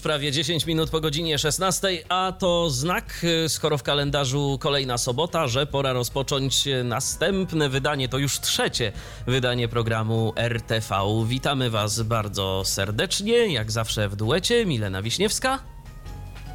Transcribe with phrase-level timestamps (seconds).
[0.00, 4.98] Już prawie 10 minut po godzinie 16, a to znak, y, skoro w kalendarzu kolejna
[4.98, 8.92] sobota, że pora rozpocząć następne wydanie, to już trzecie
[9.26, 10.96] wydanie programu RTV.
[11.26, 15.58] Witamy Was bardzo serdecznie, jak zawsze w duecie, Milena Wiśniewska.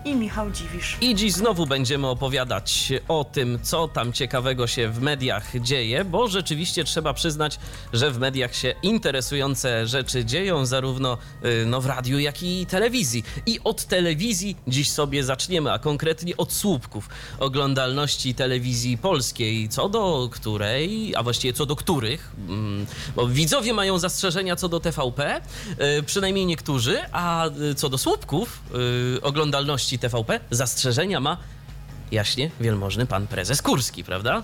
[0.05, 0.97] I Michał Dziwisz.
[1.01, 6.27] I dziś znowu będziemy opowiadać o tym, co tam ciekawego się w mediach dzieje, bo
[6.27, 7.59] rzeczywiście trzeba przyznać,
[7.93, 13.23] że w mediach się interesujące rzeczy dzieją, zarówno y, no, w radiu, jak i telewizji.
[13.45, 20.29] I od telewizji dziś sobie zaczniemy, a konkretnie od słupków oglądalności telewizji polskiej, co do
[20.31, 22.85] której, a właściwie co do których, mm,
[23.15, 25.41] bo widzowie mają zastrzeżenia co do TVP,
[25.99, 28.59] y, przynajmniej niektórzy, a y, co do słupków
[29.17, 29.21] y,
[29.99, 31.37] TVP, zastrzeżenia ma
[32.11, 34.43] jaśnie wielmożny pan prezes Kurski, prawda?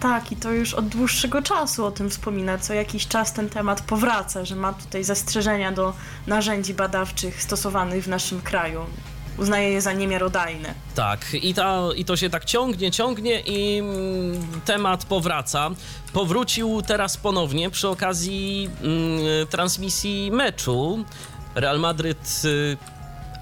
[0.00, 2.58] Tak, i to już od dłuższego czasu o tym wspomina.
[2.58, 5.92] Co jakiś czas ten temat powraca, że ma tutaj zastrzeżenia do
[6.26, 8.80] narzędzi badawczych stosowanych w naszym kraju.
[9.38, 10.74] Uznaje je za niemiarodajne.
[10.94, 15.70] Tak, i, ta, i to się tak ciągnie, ciągnie i mm, temat powraca.
[16.12, 21.04] Powrócił teraz ponownie przy okazji mm, transmisji meczu
[21.54, 22.76] Real Madryt y,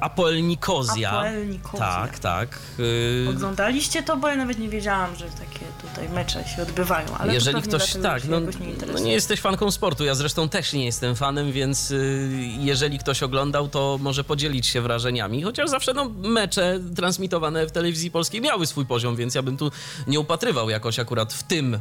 [0.01, 1.11] Apoel Nikozja.
[1.11, 1.87] Apoel Nikozja.
[1.87, 2.59] Tak, tak.
[2.79, 7.07] y, Oglądaliście to, bo ja nawet nie wiedziałam, że takie tutaj mecze się odbywają.
[7.19, 8.49] Ale Jeżeli ktoś, tak, no, nie,
[8.93, 13.23] no nie jesteś fanką sportu, ja zresztą też nie jestem fanem, więc y, jeżeli ktoś
[13.23, 18.67] oglądał, to może podzielić się wrażeniami, chociaż zawsze no, mecze transmitowane w telewizji polskiej miały
[18.67, 19.71] swój poziom, więc ja bym tu
[20.07, 21.79] nie upatrywał jakoś akurat w tym y,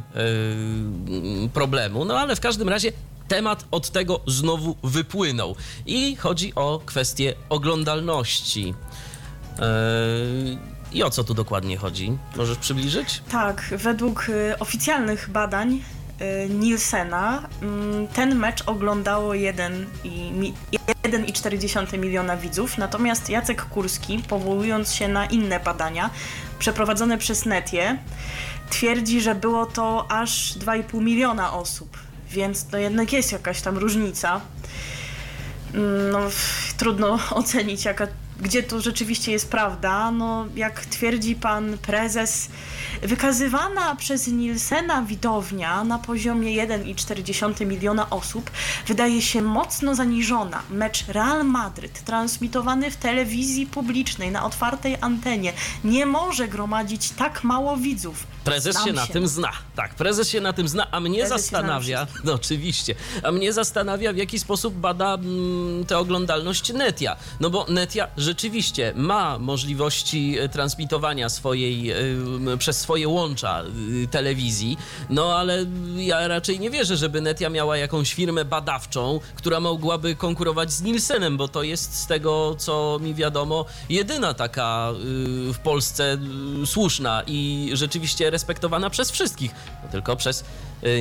[1.54, 2.92] problemu, no ale w każdym razie
[3.28, 5.56] temat od tego znowu wypłynął
[5.86, 8.74] i chodzi o kwestię oglądalności.
[9.58, 9.62] Y,
[10.92, 12.18] I o co tu dokładnie chodzi?
[12.36, 13.22] Możesz przybliżyć?
[13.30, 15.82] Tak, według y, oficjalnych badań
[16.20, 25.26] y, Nielsena mm, ten mecz oglądało 1,4 miliona widzów, natomiast Jacek Kurski, powołując się na
[25.26, 26.10] inne badania
[26.58, 27.98] przeprowadzone przez Netie,
[28.70, 31.98] twierdzi, że było to aż 2,5 miliona osób,
[32.30, 34.40] więc to jednak jest jakaś tam różnica.
[35.74, 36.20] Mm, No,
[36.76, 38.06] trudno ocenić, jaka,
[38.40, 40.10] gdzie to rzeczywiście jest prawda.
[40.10, 42.48] No, jak twierdzi pan prezes,
[43.02, 48.50] wykazywana przez Nielsena widownia na poziomie 1,4 miliona osób
[48.86, 50.62] wydaje się mocno zaniżona.
[50.70, 55.52] Mecz Real Madryt, transmitowany w telewizji publicznej na otwartej antenie,
[55.84, 58.26] nie może gromadzić tak mało widzów.
[58.44, 59.50] Prezes Znam się na tym zna.
[59.76, 63.52] Tak, prezes się na tym zna, a mnie Prezes się zastanawia, no oczywiście, a mnie
[63.52, 67.16] zastanawia, w jaki sposób bada mm, tę oglądalność Netia.
[67.40, 73.62] No bo Netia rzeczywiście ma możliwości e, transmitowania swojej, e, m, przez swoje łącza
[74.02, 74.78] y, telewizji,
[75.10, 75.66] no ale
[75.96, 81.36] ja raczej nie wierzę, żeby Netia miała jakąś firmę badawczą, która mogłaby konkurować z Nielsenem,
[81.36, 84.90] bo to jest z tego, co mi wiadomo, jedyna taka
[85.50, 86.18] y, w Polsce
[86.62, 90.44] y, słuszna i rzeczywiście respektowana przez wszystkich, no tylko przez,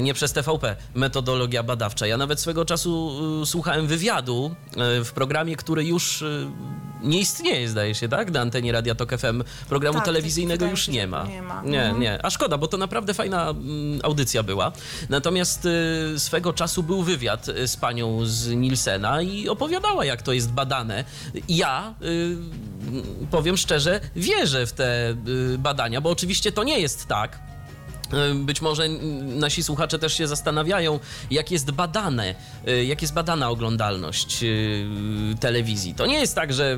[0.02, 2.08] nie przez TVP, metodologia badawcza.
[2.08, 3.12] Ja nawet swego czasu
[3.44, 4.56] y, słuchałem wywiadu
[5.02, 6.48] y, w programie, który już y,
[7.04, 8.32] nie istnieje, zdaje się, tak?
[8.32, 9.44] Na antenie Radia Tok FM.
[9.70, 11.24] Programu Tak, telewizyjnego wydaje już nie ma.
[11.24, 11.62] nie ma.
[11.66, 12.02] Nie, Mhm.
[12.02, 12.26] nie.
[12.26, 14.72] A szkoda, bo to naprawdę fajna mm, audycja była.
[15.10, 20.34] Natomiast y, swego czasu był wywiad y, z panią z Nielsena i opowiadała, jak to
[20.34, 21.04] jest badane.
[21.50, 22.38] Ja y,
[23.32, 25.10] powiem szczerze, wierzę w te
[25.54, 27.40] y, badania, bo oczywiście to nie jest tak.
[28.14, 28.90] Y, Być może
[29.24, 31.00] nasi słuchacze też się zastanawiają,
[31.32, 32.36] jak jest badane,
[32.68, 34.86] y, jak jest badana oglądalność y,
[35.40, 35.96] telewizji.
[35.96, 36.78] To nie jest tak, że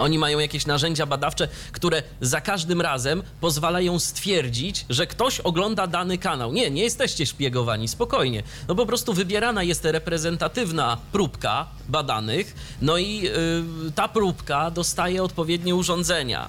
[0.00, 6.18] oni mają jakieś narzędzia badawcze, które za każdym razem pozwalają stwierdzić, że ktoś ogląda dany
[6.18, 6.52] kanał.
[6.52, 8.42] Nie, nie jesteście szpiegowani, spokojnie.
[8.68, 13.26] No po prostu wybierana jest reprezentatywna próbka badanych, no i
[13.88, 16.48] y, ta próbka dostaje odpowiednie urządzenia,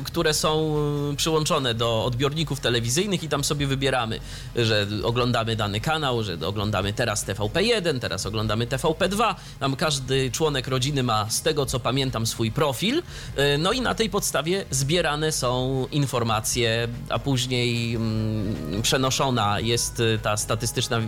[0.00, 0.76] y, które są
[1.12, 4.20] y, przyłączone do odbiorników telewizyjnych i tam sobie wybieramy,
[4.56, 9.34] że oglądamy dany kanał, że oglądamy teraz TVP1, teraz oglądamy TVP2.
[9.60, 13.94] Tam każdy członek rodziny ma, z tego co pamiętam, swój profil y, no i na
[13.94, 21.00] tej podstawie zbierane są informacje, a później mm, przenoszona jest y, ta statystyczna,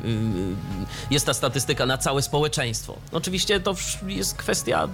[1.11, 2.97] jest ta statystyka na całe społeczeństwo.
[3.13, 3.75] Oczywiście to
[4.07, 4.89] jest kwestia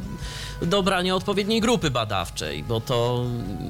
[0.63, 3.25] dobrania odpowiedniej grupy badawczej, bo to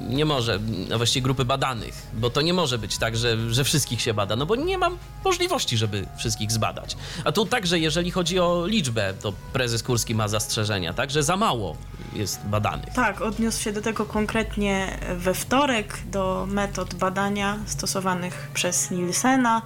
[0.08, 0.58] nie może,
[0.94, 4.36] a właściwie grupy badanych, bo to nie może być tak, że, że wszystkich się bada,
[4.36, 6.96] no bo nie mam możliwości, żeby wszystkich zbadać.
[7.24, 11.36] A tu także, jeżeli chodzi o liczbę, to prezes Kurski ma zastrzeżenia, tak, że za
[11.36, 11.76] mało
[12.12, 12.94] jest badanych.
[12.94, 19.62] Tak, odniósł się do tego konkretnie we wtorek, do metod badania stosowanych przez Nielsena.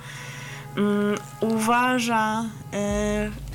[0.76, 2.44] Mm, Uważa,
[2.74, 3.53] y,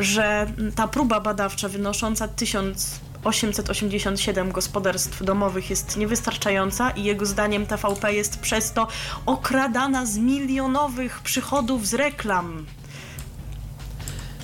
[0.00, 8.38] że ta próba badawcza wynosząca 1887 gospodarstw domowych jest niewystarczająca i jego zdaniem TVP jest
[8.38, 8.88] przez to
[9.26, 12.66] okradana z milionowych przychodów z reklam.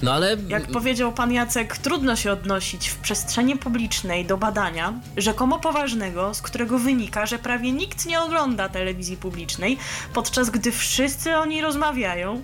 [0.02, 5.58] No ale Jak powiedział pan Jacek, trudno się odnosić w przestrzeni publicznej do badania rzekomo
[5.58, 9.78] poważnego, z którego wynika, że prawie nikt nie ogląda telewizji publicznej,
[10.14, 12.42] podczas gdy wszyscy o niej rozmawiają,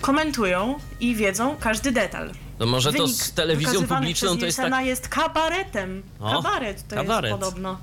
[0.00, 2.30] komentują i wiedzą każdy detal.
[2.58, 4.86] no może to Wynik z telewizją publiczną to jest tak...
[4.86, 6.02] jest kabaretem.
[6.20, 7.30] O, Kabaret to kabaret.
[7.30, 7.78] jest podobno.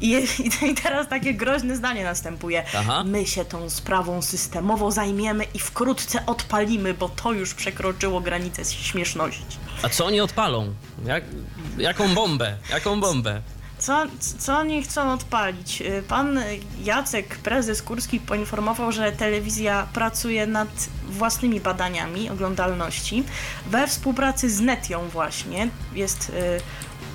[0.00, 2.64] I, i, I teraz takie groźne zdanie następuje.
[2.76, 3.04] Aha.
[3.06, 9.44] My się tą sprawą systemowo zajmiemy i wkrótce odpalimy, bo to już przekroczyło granicę śmieszności.
[9.82, 10.74] A co oni odpalą?
[11.06, 11.24] Jak,
[11.78, 12.56] jaką bombę?
[12.70, 13.42] Jaką bombę?
[13.84, 14.06] Co,
[14.38, 15.82] co oni chcą odpalić?
[15.82, 16.40] Y, Pan
[16.84, 20.68] Jacek, prezes Kurski, poinformował, że telewizja pracuje nad
[21.08, 23.24] własnymi badaniami oglądalności
[23.66, 25.68] we współpracy z Netią właśnie.
[25.94, 26.60] Jest y,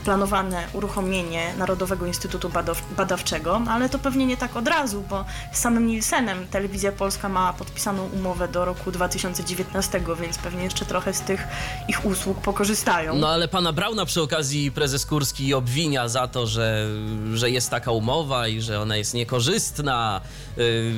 [0.04, 5.58] planowane uruchomienie Narodowego Instytutu Badaw- Badawczego, ale to pewnie nie tak od razu, bo z
[5.60, 11.22] samym Nielsenem Telewizja Polska ma podpisaną umowę do roku 2019, więc pewnie jeszcze trochę z
[11.22, 11.48] tych
[11.88, 13.16] ich usług pokorzystają.
[13.16, 16.88] No ale pana Brauna przy okazji prezes Kurski obwinia za to, że,
[17.34, 20.22] że jest taka umowa i że ona jest niekorzystna.
[20.58, 20.94] Yy,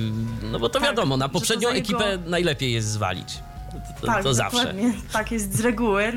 [0.51, 3.39] no bo to Tak, wiadomo, na poprzednią jego- ekipę najlepiej jest zwalić.
[4.01, 4.73] To, tak, to zawsze.
[5.13, 6.13] Tak jest z reguły.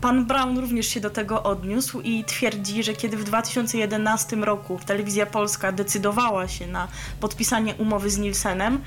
[0.00, 5.26] Pan Brown również się do tego odniósł i twierdzi, że kiedy w 2011 roku Telewizja
[5.26, 6.88] Polska decydowała się na
[7.20, 8.82] podpisanie umowy z Nielsenem,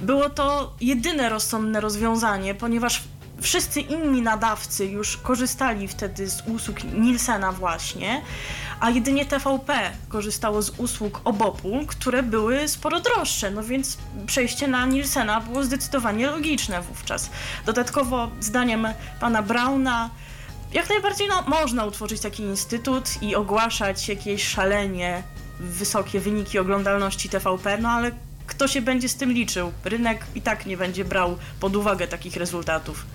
[0.00, 3.02] było to jedyne rozsądne rozwiązanie, ponieważ
[3.40, 8.22] wszyscy inni nadawcy już korzystali wtedy z usług Nielsena właśnie,
[8.80, 14.86] a jedynie TVP korzystało z usług Obopu, które były sporo droższe, no więc przejście na
[14.86, 17.30] Nielsena było zdecydowanie logiczne wówczas.
[17.66, 18.88] Dodatkowo, zdaniem
[19.20, 20.10] pana Brauna,
[20.72, 25.22] jak najbardziej no, można utworzyć taki instytut i ogłaszać jakieś szalenie
[25.60, 28.10] wysokie wyniki oglądalności TVP, no ale
[28.46, 29.72] kto się będzie z tym liczył?
[29.84, 33.06] Rynek i tak nie będzie brał pod uwagę takich rezultatów.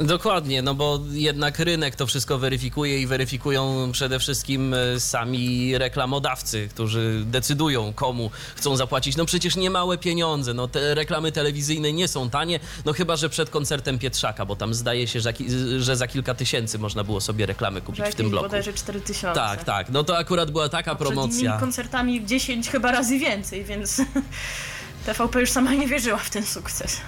[0.00, 6.68] Dokładnie, no bo jednak rynek to wszystko weryfikuje i weryfikują przede wszystkim e, sami reklamodawcy,
[6.68, 9.16] którzy decydują, komu chcą zapłacić.
[9.16, 13.28] No przecież nie małe pieniądze, no te reklamy telewizyjne nie są tanie, no chyba, że
[13.28, 15.32] przed koncertem Pietrzaka, bo tam zdaje się, że,
[15.78, 18.44] że za kilka tysięcy można było sobie reklamy kupić w tym bloku.
[18.44, 19.34] bodajże 4000.
[19.34, 21.58] Tak, tak, no to akurat była taka Przed innymi promocja.
[21.60, 24.00] koncertami 10 chyba razy więcej, więc
[25.06, 27.00] TVP już sama nie wierzyła w ten sukces.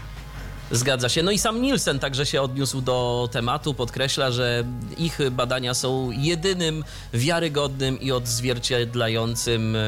[0.71, 1.23] Zgadza się.
[1.23, 4.65] No i sam Nielsen także się odniósł do tematu, podkreśla, że
[4.99, 9.81] ich badania są jedynym wiarygodnym i odzwierciedlającym e,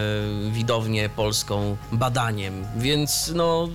[0.53, 2.65] widownię polską badaniem.
[2.77, 3.69] Więc no,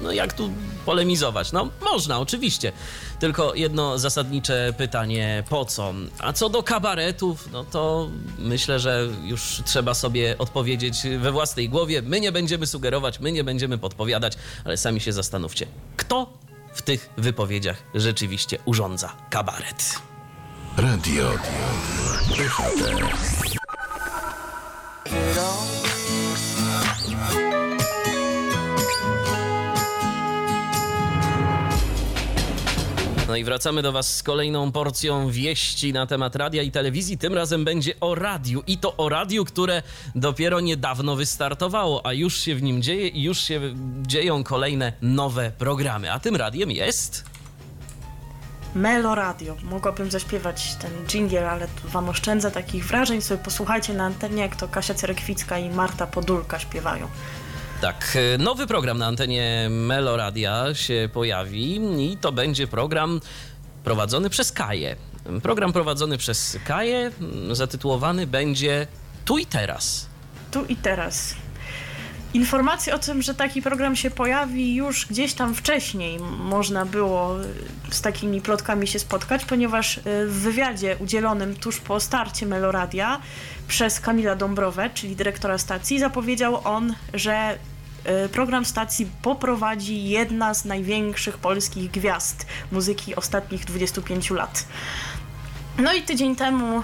[0.00, 0.50] no jak tu
[0.86, 1.52] polemizować?
[1.52, 2.72] No można, oczywiście.
[3.18, 5.94] Tylko jedno zasadnicze pytanie, po co?
[6.18, 12.02] A co do kabaretów, no to myślę, że już trzeba sobie odpowiedzieć we własnej głowie.
[12.02, 15.66] My nie będziemy sugerować, my nie będziemy podpowiadać, ale sami się zastanówcie,
[15.96, 16.32] kto
[16.74, 19.94] w tych wypowiedziach rzeczywiście urządza kabaret.
[20.76, 21.30] Radio
[22.36, 22.90] DHT.
[33.30, 37.18] No i wracamy do Was z kolejną porcją wieści na temat radia i telewizji.
[37.18, 39.82] Tym razem będzie o radiu i to o radiu, które
[40.14, 43.60] dopiero niedawno wystartowało, a już się w nim dzieje i już się
[44.02, 46.12] dzieją kolejne nowe programy.
[46.12, 47.24] A tym radiem jest.
[48.74, 49.56] Melo Radio.
[49.62, 53.22] Mogłabym zaśpiewać ten jingle, ale wam oszczędzę takich wrażeń.
[53.22, 57.08] Sobie posłuchajcie na antenie, jak to Kasia Cerekwicka i Marta Podulka śpiewają.
[57.80, 61.80] Tak, e, nowy program na antenie Meloradia się pojawi
[62.12, 63.20] i to będzie program
[63.84, 64.96] prowadzony przez Kaję.
[65.42, 68.86] Program prowadzony przez Kaję mm, zatytułowany będzie
[69.24, 70.06] Tu i Teraz.
[70.50, 71.34] Tu i teraz.
[72.34, 77.46] Informacje o tym, że taki program się pojawi już gdzieś tam wcześniej można było y,
[77.90, 83.20] z takimi plotkami się spotkać, ponieważ y, w wywiadzie udzielonym tuż po starcie Meloradia
[83.68, 87.58] przez Kamila Dąbrowę, czyli dyrektora stacji, zapowiedział on, że
[88.32, 94.64] program stacji poprowadzi jedna z największych polskich gwiazd muzyki ostatnich 25 lat.
[95.78, 96.82] No i tydzień temu y,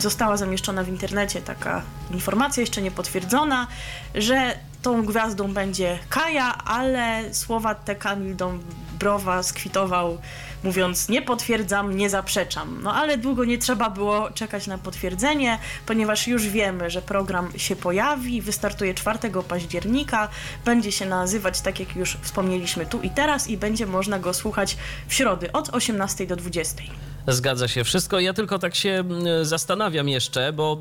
[0.00, 3.66] została zamieszczona w internecie taka informacja, jeszcze nie potwierdzona,
[4.14, 10.18] że tą gwiazdą będzie Kaja, ale słowa te Kamil Dąbrowa skwitował
[10.64, 12.80] mówiąc nie potwierdzam, nie zaprzeczam.
[12.82, 17.76] No ale długo nie trzeba było czekać na potwierdzenie, ponieważ już wiemy, że program się
[17.76, 20.28] pojawi, wystartuje 4 października,
[20.64, 24.76] będzie się nazywać tak jak już wspomnieliśmy tu i teraz i będzie można go słuchać
[25.08, 26.82] w środy od 18 do 20.
[27.28, 28.20] Zgadza się wszystko.
[28.20, 29.04] Ja tylko tak się
[29.42, 30.80] zastanawiam jeszcze, bo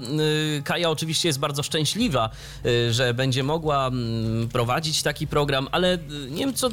[0.64, 2.30] Kaja oczywiście jest bardzo szczęśliwa,
[2.66, 3.92] y, że będzie mogła
[4.52, 6.00] prowadzić taki program, ale y,
[6.32, 6.70] nie wiem, co,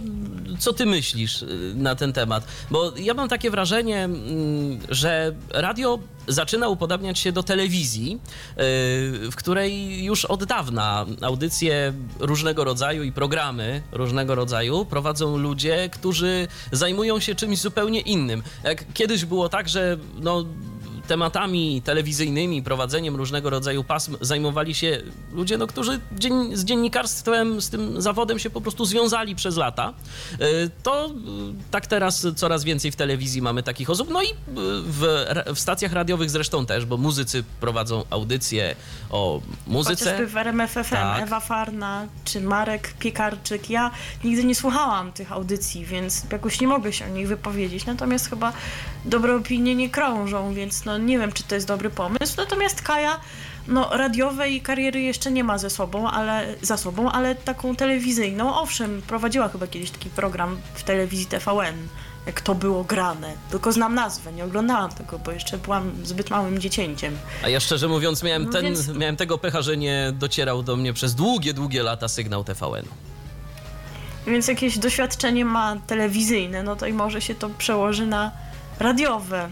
[0.59, 2.47] co ty myślisz y, na ten temat.
[2.71, 5.99] Bo ja mam takie wrażenie, mm, że radio
[6.29, 8.57] zaczyna upodabniać się do telewizji, y,
[9.31, 16.49] w której już od dawna audycje różnego rodzaju i programy różnego rodzaju prowadzą ludzie, którzy
[16.73, 18.43] zajmują się czymś zupełnie innym.
[18.65, 20.45] Jak kiedyś było tak, że no,
[21.07, 27.71] tematami telewizyjnymi, prowadzeniem różnego rodzaju pasm zajmowali się ludzie, no, którzy dzien z dziennikarstwem, z
[27.71, 29.95] tym zawodem się po prostu związali przez lata.
[30.41, 31.11] Y, To y,
[31.71, 34.33] tak teraz coraz więcej w telewizji mamy takich osób, no i y,
[34.83, 38.77] w, w stacjach radiowych zresztą też, bo muzycy prowadzą audycje
[39.11, 40.05] o muzyce.
[40.05, 41.23] Chociażby w RMFFM, Tak.
[41.23, 43.71] Ewa Farna czy Marek Piekarczyk.
[43.71, 43.91] Ja
[44.25, 47.87] nigdy nie słuchałam tych audycji, więc jakoś nie mogę się o nich wypowiedzieć.
[47.87, 48.53] Natomiast chyba
[49.05, 52.35] dobre opinie nie krążą, więc no nie wiem, czy to jest dobry pomysł.
[52.37, 53.21] Natomiast Kaja,
[53.69, 59.03] no radiowej kariery jeszcze nie ma ze sobą, ale, za sobą, ale taką telewizyjną, owszem,
[59.07, 61.88] prowadziła chyba kiedyś taki program w telewizji TVN,
[62.26, 63.33] jak to było grane.
[63.50, 67.17] Tylko znam nazwę, nie oglądałam tego, bo jeszcze byłam zbyt małym dziecięciem.
[67.45, 70.76] A ja szczerze mówiąc miałem, No ten, więc- miałem tego pecha, że nie docierał do
[70.76, 72.85] mnie przez długie, długie lata sygnał TVN.
[74.26, 78.31] Więc jakieś doświadczenie ma telewizyjne, no to i może się to przełoży na
[78.79, 79.49] radiowe.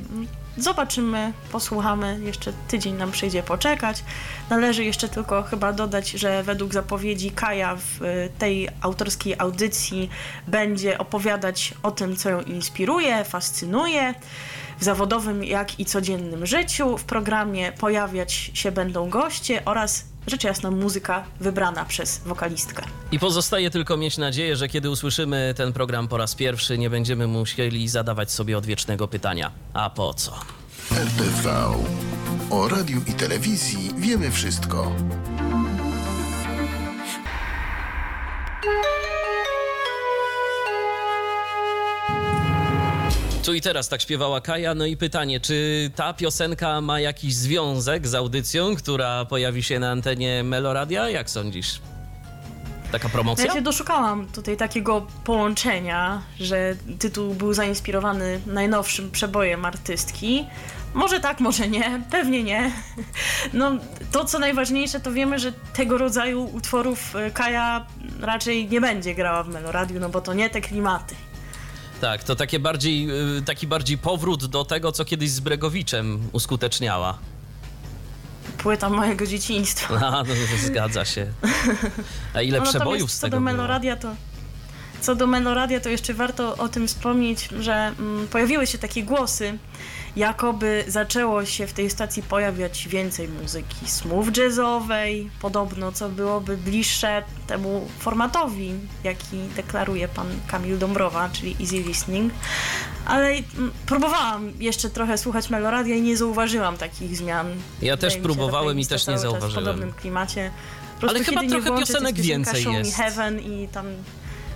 [0.59, 4.05] Zobaczymy, posłuchamy, jeszcze tydzień nam przyjdzie poczekać.
[4.51, 10.11] Należy jeszcze tylko chyba dodać, że według zapowiedzi Kaja w y, tej autorskiej audycji
[10.47, 14.15] będzie opowiadać o tym, co ją inspiruje, fascynuje
[14.79, 16.99] w zawodowym, jak i codziennym życiu.
[16.99, 22.85] W programie pojawiać się będą goście oraz rzecz jasna muzyka wybrana przez wokalistkę.
[23.13, 27.27] I pozostaje tylko mieć nadzieję, że kiedy usłyszymy ten program po raz pierwszy, nie będziemy
[27.27, 30.33] musieli zadawać sobie odwiecznego pytania: a po co?
[30.93, 31.73] RTV.
[32.51, 34.93] O radiu i telewizji wiemy wszystko.
[43.45, 44.75] Tu i teraz tak śpiewała Kaja.
[44.75, 49.91] No i pytanie, czy ta piosenka ma jakiś związek z audycją, która pojawi się na
[49.91, 51.09] antenie Meloradia?
[51.11, 51.81] Jak sądzisz?
[52.93, 53.45] Taka promocja?
[53.45, 60.47] Ja się doszukałam tutaj takiego połączenia, że tytuł był zainspirowany najnowszym przebojem artystki.
[60.95, 62.71] Może tak, może nie, pewnie nie.
[63.53, 63.73] No,
[64.13, 67.87] to co najważniejsze, to wiemy, że tego rodzaju utworów e, Kaja
[68.21, 71.15] raczej nie będzie grała w Meloradiu, no bo to nie te klimaty.
[72.05, 73.09] Tak, to takie bardziej,
[73.39, 77.19] y, taki bardziej powrót do tego, co kiedyś z Bregowiczem uskuteczniała.
[78.59, 79.95] Płyta mojego dzieciństwa.
[80.07, 81.27] A, no, zgadza się.
[82.35, 83.53] A ile No, przebojów z co tego do było?
[83.53, 84.09] Meloradia, to
[85.01, 89.59] co do Meloradia, to jeszcze warto o tym wspomnieć, że mm, pojawiły się takie głosy,
[90.17, 97.23] jakoby zaczęło się w tej stacji pojawiać więcej muzyki smooth jazzowej, podobno, co byłoby bliższe
[97.47, 102.33] temu formatowi, jaki deklaruje pan Kamil Dąbrowa, czyli easy listening.
[103.07, 107.47] Ale mm, próbowałam jeszcze trochę słuchać Meloradia i nie zauważyłam takich zmian.
[107.83, 109.53] Ja też próbowałem i też nie zauważyłem.
[109.53, 110.51] W podobnym klimacie.
[111.01, 112.99] Po Ale chyba trochę piosenek jest więcej Show jest.
[112.99, 113.87] Me Heaven i tam...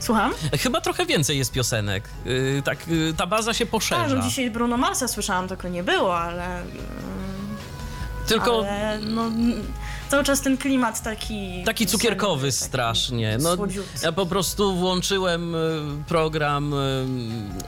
[0.09, 0.33] Słucham?
[0.61, 2.05] Chyba trochę więcej jest piosenek.
[2.27, 4.17] Y, tak, y, ta baza się Tak, poszerza.
[4.17, 6.63] no dzisiaj Bruno Marsa słyszałam, tylko nie było, ale...
[8.27, 9.31] Tylko ale no,
[10.09, 11.65] cały czas ten klimat taki...
[11.65, 13.39] taki cukierkowy taki strasznie.
[13.41, 13.99] No, słodziutki.
[14.05, 15.59] ja po prostu włączyłem y,
[16.09, 17.07] program y,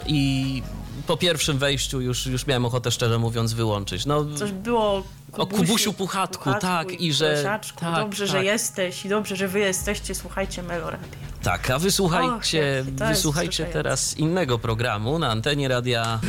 [0.06, 0.62] i
[1.06, 4.06] po pierwszym wejściu już, już miałem ochotę, szczerze mówiąc, wyłączyć.
[4.06, 5.02] No, Coś było
[5.32, 8.44] O Kubusiu Puchatku, tak, i że- Prosiaczku, tak, dobrze, że tak.
[8.44, 11.06] jesteś i dobrze, że wy jesteście, słuchajcie Meloradia.
[11.42, 16.20] tak, a Och, wysłuchajcie, jest wysłuchajcie teraz innego programu na antenie radia,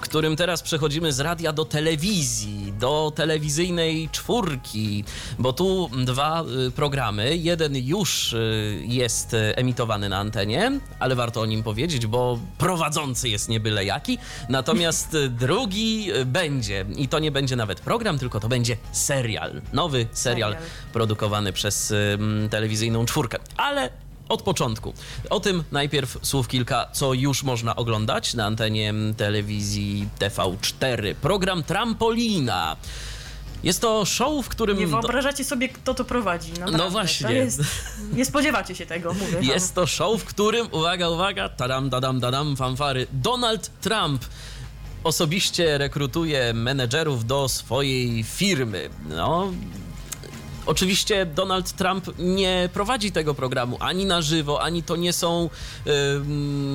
[0.00, 2.72] w którym teraz przechodzimy z radia do telewizji.
[2.78, 5.04] do telewizyjnej czwórki,
[5.38, 7.36] bo tu dwa y, programy.
[7.36, 13.28] Jeden już y, jest y, emitowany na antenie, ale warto o nim powiedzieć, bo prowadzący
[13.28, 14.18] jest nie byle jaki.
[14.48, 19.62] Natomiast drugi będzie i to nie będzie nawet program, tylko to będzie serial.
[19.72, 20.70] Nowy serial, Serial.
[20.92, 21.92] produkowany przez
[22.50, 23.38] telewizyjną czwórkę.
[23.56, 23.90] Ale
[24.30, 24.94] od początku.
[25.30, 31.14] O tym najpierw słów kilka, co już można oglądać na antenie telewizji TV4.
[31.14, 32.76] Program Trampolina.
[33.62, 34.78] Jest to show, w którym.
[34.78, 36.52] Nie wyobrażacie sobie, kto to prowadzi.
[36.52, 36.78] Naprawdę.
[36.78, 37.26] No właśnie.
[37.26, 37.60] To jest,
[38.12, 39.44] nie spodziewacie się tego, mówię wam.
[39.44, 44.24] Jest to show, w którym, uwaga, uwaga, tadam, tadam, tadam, fanfary, Donald Trump
[45.04, 48.90] osobiście rekrutuje menedżerów do swojej firmy.
[49.08, 49.52] No.
[50.70, 55.50] Oczywiście Donald Trump nie prowadzi tego programu ani na żywo, ani to nie są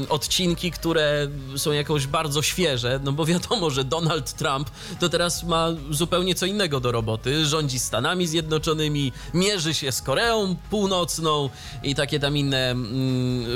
[0.10, 5.68] odcinki, które są jakoś bardzo świeże, no bo wiadomo, że Donald Trump to teraz ma
[5.90, 7.46] zupełnie co innego do roboty.
[7.46, 11.50] Rządzi Stanami Zjednoczonymi, mierzy się z Koreą Północną
[11.84, 12.76] i takie tam inne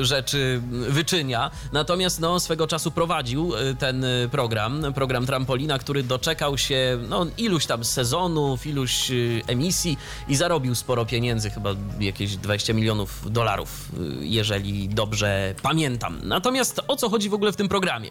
[0.02, 1.52] rzeczy wyczynia.
[1.74, 7.26] Natomiast no, swego czasu prowadził y, ten y, program, program Trampolina, który doczekał się no,
[7.38, 9.98] iluś tam sezonów, iluś y, emisji
[10.30, 11.70] i zarobił sporo pieniędzy, chyba
[12.00, 13.90] jakieś 20 milionów dolarów,
[14.22, 16.20] y, jeżeli dobrze pamiętam.
[16.24, 18.10] Natomiast o co chodzi w ogóle w tym programie?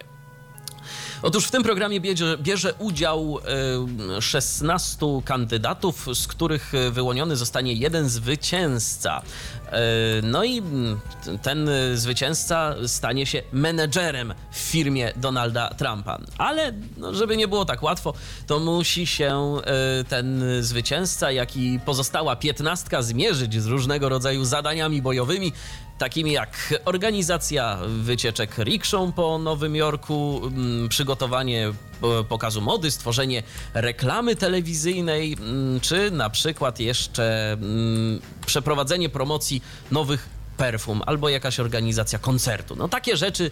[1.22, 3.38] Otóż w tym programie bierze, bierze udział
[4.18, 9.22] e, 16 kandydatów, z których e, wyłoniony zostanie jeden zwycięzca.
[9.72, 11.00] E, No i mm,
[11.42, 16.18] ten e, zwycięzca stanie się menedżerem w firmie Donalda Trumpa.
[16.38, 18.14] Ale no, żeby nie było tak łatwo,
[18.46, 25.02] to musi się e, ten zwycięzca, jak i pozostała piętnastka zmierzyć z różnego rodzaju zadaniami
[25.02, 25.52] bojowymi,
[25.98, 30.40] takimi jak organizacja wycieczek rikszą po Nowym Jorku,
[30.88, 31.72] przygotowanie
[32.28, 33.43] pokazu mody, stworzenie
[33.75, 42.19] reklamy telewizyjnej, mm, czy na przykład jeszcze mm, przeprowadzenie promocji nowych perfum albo jakaś organizacja
[42.19, 42.76] koncertu.
[42.76, 43.50] No takie rzeczy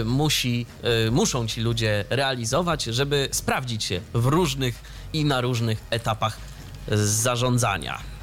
[0.00, 0.66] y, musi,
[1.06, 4.74] y, muszą ci ludzie realizować, żeby sprawdzić się w różnych
[5.12, 6.38] i na różnych etapach
[6.88, 8.13] zarządzania.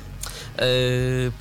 [0.58, 0.66] E,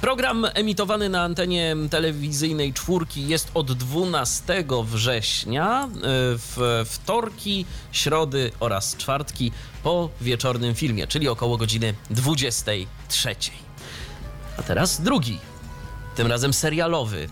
[0.01, 5.89] Program emitowany na antenie telewizyjnej czwórki jest od 12 września e,
[6.37, 13.35] w wtorki, środy oraz czwartki po wieczornym filmie, czyli około godziny 23.
[14.59, 15.39] A teraz drugi,
[16.17, 17.29] tym razem serialowy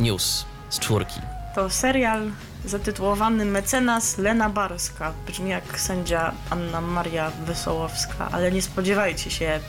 [0.00, 1.20] news z czwórki.
[1.54, 2.30] To serial
[2.64, 5.12] zatytułowany Mecenas Lena Barska.
[5.26, 9.60] Brzmi jak sędzia Anna Maria Wesołowska, ale nie spodziewajcie się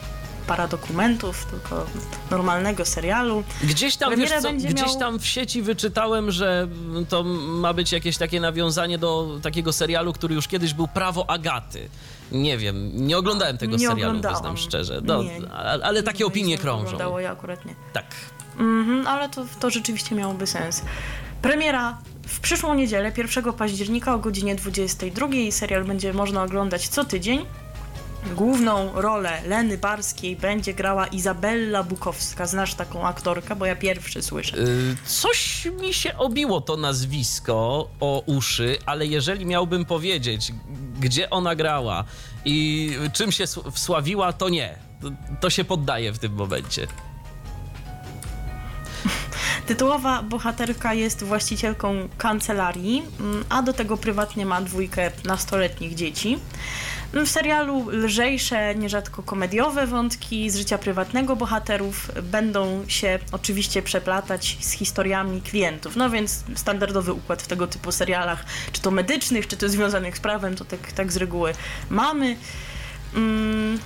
[0.48, 1.86] paradokumentów, tylko
[2.32, 3.44] normalnego serialu.
[3.64, 6.68] Gdzieś tam, wiesz co, gdzieś miał- tam w sieci wyczytałem, że
[7.10, 11.90] to ma być jakieś takie nawiązanie do takiego serialu, który już kiedyś był Prawo Agaty.
[12.32, 14.38] Nie wiem, nie oglądałem tego nie serialu, oglądałam.
[14.38, 15.02] wyznam szczerze.
[15.04, 15.52] No, Nie.
[15.54, 16.86] ale, ale takie Moim opinie krążą.
[16.86, 17.76] Oglądało ja akurat nie.
[17.94, 18.06] Tak.
[18.60, 20.82] Mhm, ale to, to rzeczywiście miałoby sens.
[21.42, 25.28] Premiera w przyszłą niedzielę, 1 października o godzinie 22.
[25.52, 27.46] Serial będzie można oglądać co tydzień.
[28.36, 32.46] Główną rolę Leny Barskiej będzie grała Izabella Bukowska.
[32.48, 34.58] Znasz taką aktorkę, bo ja pierwszy słyszę.
[34.58, 40.52] Y, Coś mi się obiło to nazwisko o uszy, ale jeżeli miałbym powiedzieć,
[41.00, 42.04] gdzie ona grała
[42.46, 44.76] i czym się sł- wsławiła, to nie.
[45.02, 45.08] To,
[45.40, 46.88] to się poddaje w tym momencie.
[49.68, 56.38] Tytułowa bohaterka jest właścicielką kancelarii, mm, a do tego prywatnie ma dwójkę nastoletnich dzieci.
[57.13, 64.71] W serialu lżejsze, nierzadko komediowe wątki z życia prywatnego bohaterów będą się oczywiście przeplatać z
[64.71, 65.95] historiami klientów.
[65.95, 70.19] No więc standardowy układ w tego typu serialach, czy to medycznych, czy to związanych z
[70.19, 71.54] prawem, to tak, tak z reguły
[71.89, 72.38] mamy.
[73.15, 73.80] Mm,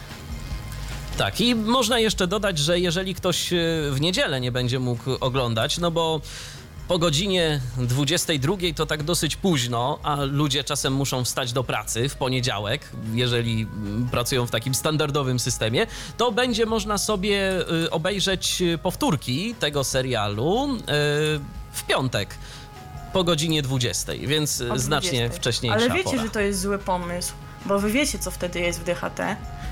[1.17, 3.57] Tak, i można jeszcze dodać, że jeżeli ktoś e,
[3.91, 6.21] w niedzielę nie będzie mógł oglądać, no bo
[6.87, 12.15] po godzinie 22 to tak dosyć późno, a ludzie czasem muszą wstać do pracy w
[12.15, 18.77] poniedziałek, jeżeli mm, pracują w takim standardowym systemie, to będzie można sobie y, obejrzeć y,
[18.77, 20.79] powtórki tego serialu y,
[21.71, 22.35] w piątek
[23.13, 25.37] po godzinie 20, więc y, o znacznie 20.
[25.39, 26.23] wcześniejsza Ale wiecie, pora.
[26.23, 27.33] że to jest zły pomysł,
[27.65, 28.83] bo wy wiecie, co wtedy jest w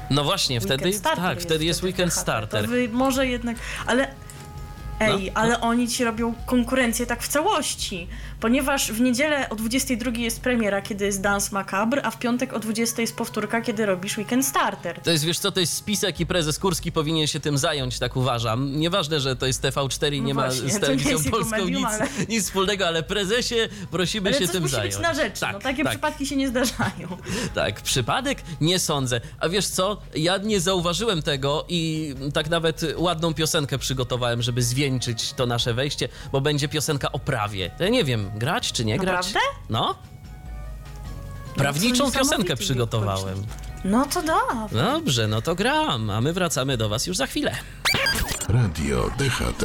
[0.10, 2.22] No właśnie, wtedy, Weekend Starter tak, wtedy jest wtedy Weekend DHT.
[2.22, 2.70] Starter.
[2.92, 4.23] Może jednak, ale
[5.00, 8.08] Ej, No, ale oni ci robią konkurencję tak w całości,
[8.40, 12.60] ponieważ w niedzielę o 22 jest premiera, kiedy jest Dance Macabre, a w piątek o
[12.60, 15.00] 20 jest powtórka, kiedy robisz Weekend Starter.
[15.02, 18.16] To jest, wiesz co, to jest spisek i prezes Kurski powinien się tym zająć, tak
[18.16, 18.80] uważam.
[18.80, 21.86] Nieważne, że to jest TV4 i No nie ma właśnie, z telewizją polską medium, nic,
[21.88, 23.56] ale- nic wspólnego, ale prezesie
[23.92, 24.94] prosimy Ale się tym musi zająć.
[24.96, 27.18] być na rzecz, no takie tak, przypadki się nie zdarzają.
[27.56, 29.22] Tak, przypadek nie sądzę.
[29.40, 35.34] A wiesz co, ja nie zauważyłem tego i tak nawet ładną piosenkę przygotowałem, żeby zwieńczyć
[35.34, 37.72] to nasze wejście, bo będzie piosenka o prawie.
[37.80, 39.28] Ja nie wiem, grać czy nie grać?
[39.28, 39.40] Naprawdę?
[39.70, 39.96] No.
[41.56, 43.44] Prawniczą niesamowity piosenkę przygotowałem.
[43.84, 44.40] No to da.
[44.72, 47.56] Dobrze, no to gram, a my wracamy do was już za chwilę.
[48.50, 49.64] Radio DHT.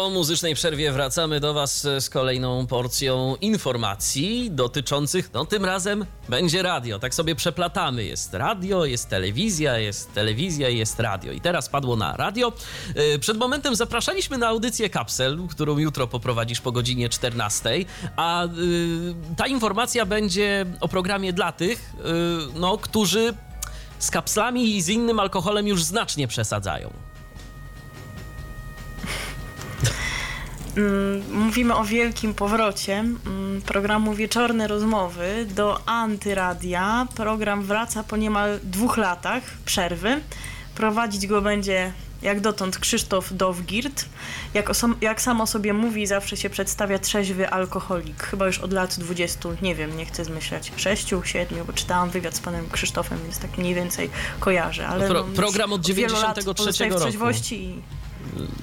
[0.00, 6.62] Po muzycznej przerwie wracamy do Was z kolejną porcją informacji dotyczących, no tym razem będzie
[6.62, 6.98] radio.
[6.98, 8.04] Tak sobie przeplatamy.
[8.04, 11.32] Jest radio, jest telewizja, jest telewizja, jest radio.
[11.32, 12.52] I teraz padło na radio.
[12.94, 17.70] Yy, Przed momentem zapraszaliśmy na audycję Kapsel, którą jutro poprowadzisz po godzinie 14,
[18.16, 23.34] a yy, ta informacja będzie o programie dla tych, yy, no, którzy
[23.98, 27.09] z kapslami i z innym alkoholem już znacznie przesadzają.
[31.32, 37.06] Mówimy o wielkim powrocie mm, programu Wieczorne Rozmowy do Antyradia.
[37.16, 40.20] Program wraca po niemal dwóch latach przerwy.
[40.74, 44.04] Prowadzić go będzie jak dotąd Krzysztof Dowgirt.
[44.54, 48.22] Jak, jak sam o sobie mówi, zawsze się przedstawia trzeźwy alkoholik.
[48.22, 52.36] Chyba już od lat 20, nie wiem, nie chcę zmyślać, 6, 7, bo czytałam wywiad
[52.36, 54.88] z panem Krzysztofem, więc tak mniej więcej kojarzę.
[54.88, 57.04] Ale Pro- no, program od wielu lat 93 pozostaje w roku.
[57.04, 57.82] trzeźwości i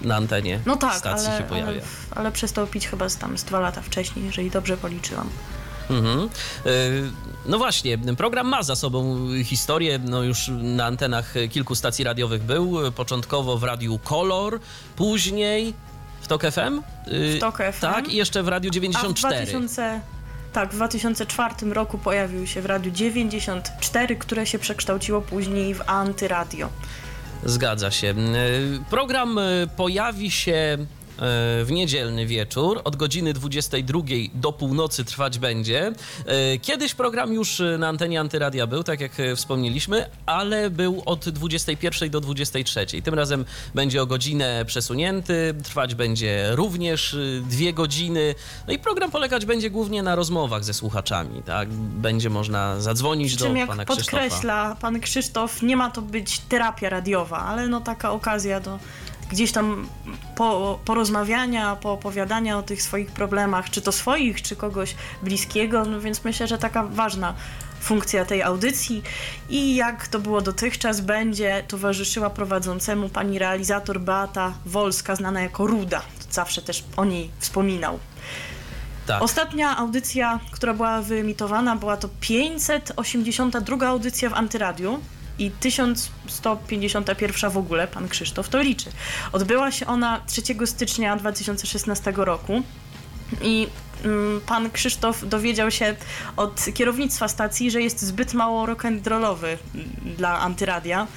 [0.02, 1.72] Na antenie no tak, stacji ale, się pojawia.
[1.72, 1.82] ale,
[2.16, 5.30] ale przestał pić chyba z tam z dwa lata wcześniej, jeżeli dobrze policzyłam.
[5.90, 6.30] Mhm.
[6.66, 7.12] Y,
[7.46, 12.92] No właśnie, program ma za sobą historię, no już na antenach kilku stacji radiowych był,
[12.92, 14.60] początkowo w Radiu Kolor,
[14.96, 15.74] później
[16.22, 16.82] w TOK FM.
[17.08, 17.82] y, W TOK FM.
[17.82, 19.36] Tak, i jeszcze w Radiu A w 94.
[19.36, 20.02] 2000,
[20.54, 26.70] tak, w 2004 roku pojawił się w Radiu 94, które się przekształciło później w Antyradio.
[27.46, 28.16] Zgadza się.
[28.90, 30.78] Program y, pojawi się
[31.20, 34.02] w niedzielny wieczór od godziny 22
[34.34, 35.92] do północy trwać będzie.
[36.54, 41.30] Y, Kiedyś program już na antenie Antyradia był, tak jak y, wspomnieliśmy, ale był od
[41.30, 42.86] 21 do 23.
[43.04, 48.36] Tym razem będzie o godzinę przesunięty, trwać będzie również dwie godziny.
[48.68, 51.44] No i program polegać będzie głównie na rozmowach ze słuchaczami.
[51.44, 51.70] Tak?
[51.74, 53.86] Będzie można zadzwonić do pana Krzysztofa.
[53.86, 58.80] podkreśla pan Krzysztof, nie ma to być terapia radiowa, ale no taka okazja do
[59.30, 59.88] gdzieś tam
[60.36, 66.24] po, porozmawiania, poopowiadania o tych swoich problemach, czy to swoich, czy kogoś bliskiego, no więc
[66.24, 67.34] myślę, że taka ważna
[67.82, 69.04] funkcja tej audycji
[69.50, 76.02] i jak to było dotychczas, będzie towarzyszyła prowadzącemu pani realizator Beata Wolska, znana jako Ruda.
[76.32, 78.00] Zawsze też o niej wspominał.
[79.08, 79.22] Tak.
[79.22, 85.00] Ostatnia audycja, która była wyemitowana, była to 582 audycja w Antyradiu
[85.40, 88.90] i 1151 w ogóle, pan Krzysztof to liczy.
[89.32, 92.64] Odbyła się ona 3 stycznia 2016 roku
[93.42, 93.68] i
[94.04, 95.96] mm, pan Krzysztof dowiedział się
[96.38, 99.58] od kierownictwa stacji, że jest zbyt mało rock'n'rollowy
[100.18, 101.08] dla Antyradia.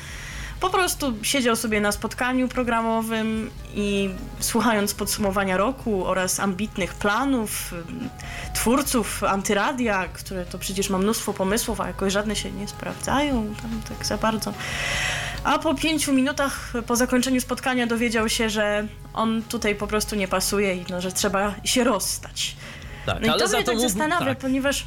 [0.60, 7.74] Po prostu siedział sobie na spotkaniu programowym i słuchając podsumowania roku oraz ambitnych planów
[8.54, 13.80] twórców Antyradia, które to przecież ma mnóstwo pomysłów, a jakoś żadne się nie sprawdzają tam
[13.88, 14.52] tak za bardzo.
[15.44, 20.28] A po pięciu minutach po zakończeniu spotkania dowiedział się, że on tutaj po prostu nie
[20.28, 22.56] pasuje i no, że trzeba się rozstać.
[23.06, 24.38] tak, No i to mnie tak zastanawia, tak.
[24.38, 24.86] ponieważ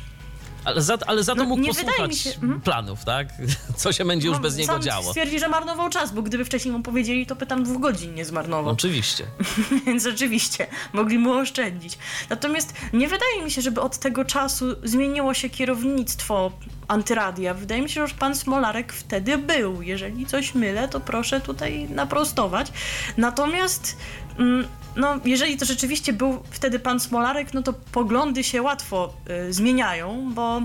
[0.66, 2.62] Ale za, ale za to No, mógł posłuchać się- mhm.
[2.62, 3.28] planów, tak?
[3.78, 5.10] Co się będzie już no, bez niego działo.
[5.10, 8.26] stwierdzi, że marnował czas, bo gdyby wcześniej mu powiedzieli, to by tam dwóch godzin nie
[8.26, 8.74] zmarnował.
[8.74, 9.26] Oczywiście.
[9.86, 11.98] Więc rzeczywiście mogli mu oszczędzić.
[12.30, 16.52] Natomiast nie wydaje mi się, żeby od tego czasu zmieniło się kierownictwo
[16.88, 17.54] antyradia.
[17.54, 19.82] Wydaje mi się, że już pan Smolarek wtedy był.
[19.82, 22.72] Jeżeli coś mylę, to proszę tutaj naprostować.
[23.18, 23.98] Natomiast
[24.40, 29.14] mm, no, jeżeli to rzeczywiście był wtedy pan Smolarek, no to poglądy się łatwo
[29.50, 30.62] y, zmieniają, bo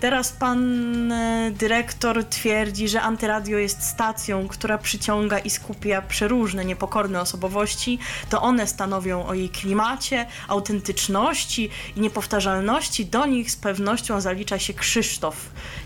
[0.00, 7.20] teraz pan y, dyrektor twierdzi, że Antyradio jest stacją, która przyciąga i skupia przeróżne, niepokorne
[7.20, 7.98] osobowości.
[8.30, 13.06] To one stanowią o jej klimacie, autentyczności i niepowtarzalności.
[13.06, 15.36] Do nich z pewnością zalicza się Krzysztof.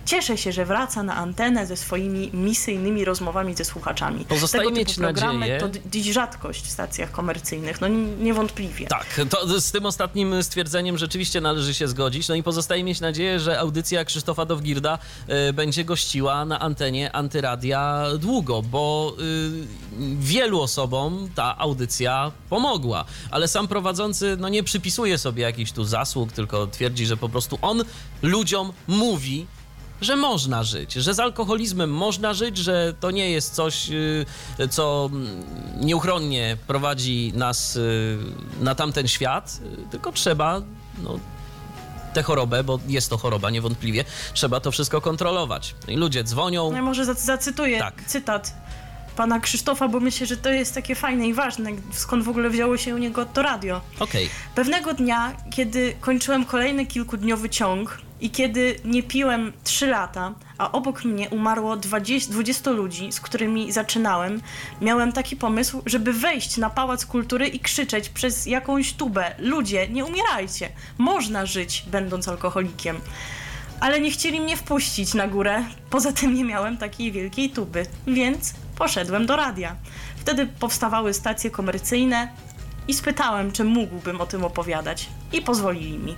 [0.09, 4.25] Cieszę się, że wraca na antenę ze swoimi misyjnymi rozmowami ze słuchaczami.
[4.25, 7.81] Pozostaje Tego mieć programy nadzieję- to dziś rzadkość w stacjach komercyjnych.
[7.81, 8.87] no ni- niewątpliwie.
[8.87, 12.29] Tak, to z tym ostatnim stwierdzeniem rzeczywiście należy się zgodzić.
[12.29, 14.99] No i pozostaje mieć nadzieję, że audycja Krzysztofa Dowgirda
[15.49, 19.67] y, będzie gościła na antenie Antyradia długo, bo y,
[20.21, 23.05] wielu osobom ta audycja pomogła.
[23.31, 27.59] Ale sam prowadzący no, nie przypisuje sobie jakichś tu zasług, tylko twierdzi, że po prostu
[27.63, 27.85] on
[28.23, 29.47] ludziom mówi,
[30.01, 34.27] że można żyć, że z alkoholizmem można żyć, że to nie jest coś, y,
[34.71, 35.11] co
[35.81, 38.19] nieuchronnie prowadzi nas y,
[38.61, 40.61] na tamten świat, y, tylko trzeba
[41.03, 41.19] no,
[42.15, 45.75] tę chorobę, bo jest to choroba niewątpliwie, trzeba to wszystko kontrolować.
[45.89, 46.73] I ludzie dzwonią.
[46.73, 48.03] Ja może zac- zacytuję Tak.
[48.07, 48.55] cytat
[49.17, 52.77] pana Krzysztofa, bo myślę, że to jest takie fajne i ważne, skąd w ogóle wzięło
[52.77, 53.81] się u niego to radio.
[54.01, 60.73] Okej, Pewnego dnia, kiedy kończyłem kolejny kilkudniowy ciąg i kiedy nie piłem 3 lata, a
[60.73, 64.41] obok mnie umarło 20, 20 ludzi, z którymi zaczynałem,
[64.81, 70.05] miałem taki pomysł, żeby wejść na Pałac Kultury i krzyczeć przez jakąś tubę: Ludzie, nie
[70.05, 70.69] umierajcie!
[70.99, 73.01] Można żyć, będąc alkoholikiem.
[73.81, 78.55] Ale nie chcieli mnie wpuścić na górę, poza tym nie miałem takiej wielkiej tuby, więc
[78.79, 79.77] poszedłem do radia.
[80.17, 82.29] Wtedy powstawały stacje komercyjne,
[82.89, 85.09] i spytałem, czy mógłbym o tym opowiadać.
[85.33, 86.17] I pozwolili mi.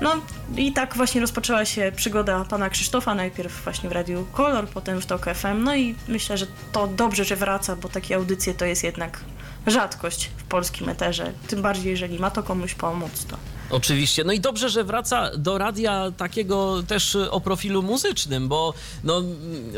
[0.00, 0.16] No
[0.56, 5.06] i tak właśnie rozpoczęła się przygoda pana Krzysztofa, najpierw właśnie w Radiu Kolor, potem w
[5.06, 5.62] TOK FM.
[5.62, 9.20] No i myślę, że to dobrze, że wraca, bo takie audycje to jest jednak
[9.66, 11.32] rzadkość w polskim eterze.
[11.48, 13.36] Tym bardziej, jeżeli ma to komuś pomóc, to
[13.70, 14.24] Oczywiście.
[14.24, 18.74] No i dobrze, że wraca do radia takiego też y, o profilu muzycznym, bo
[19.04, 19.22] no,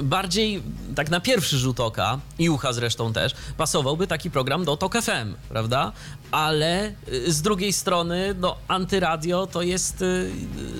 [0.02, 0.62] bardziej
[0.96, 5.34] tak na pierwszy rzut oka, i ucha zresztą też, pasowałby taki program do TOK FM,
[5.48, 5.92] prawda?
[6.30, 10.30] Ale y, z drugiej strony, no, antyradio to jest y,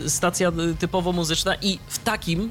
[0.07, 2.51] stacja typowo muzyczna i w takim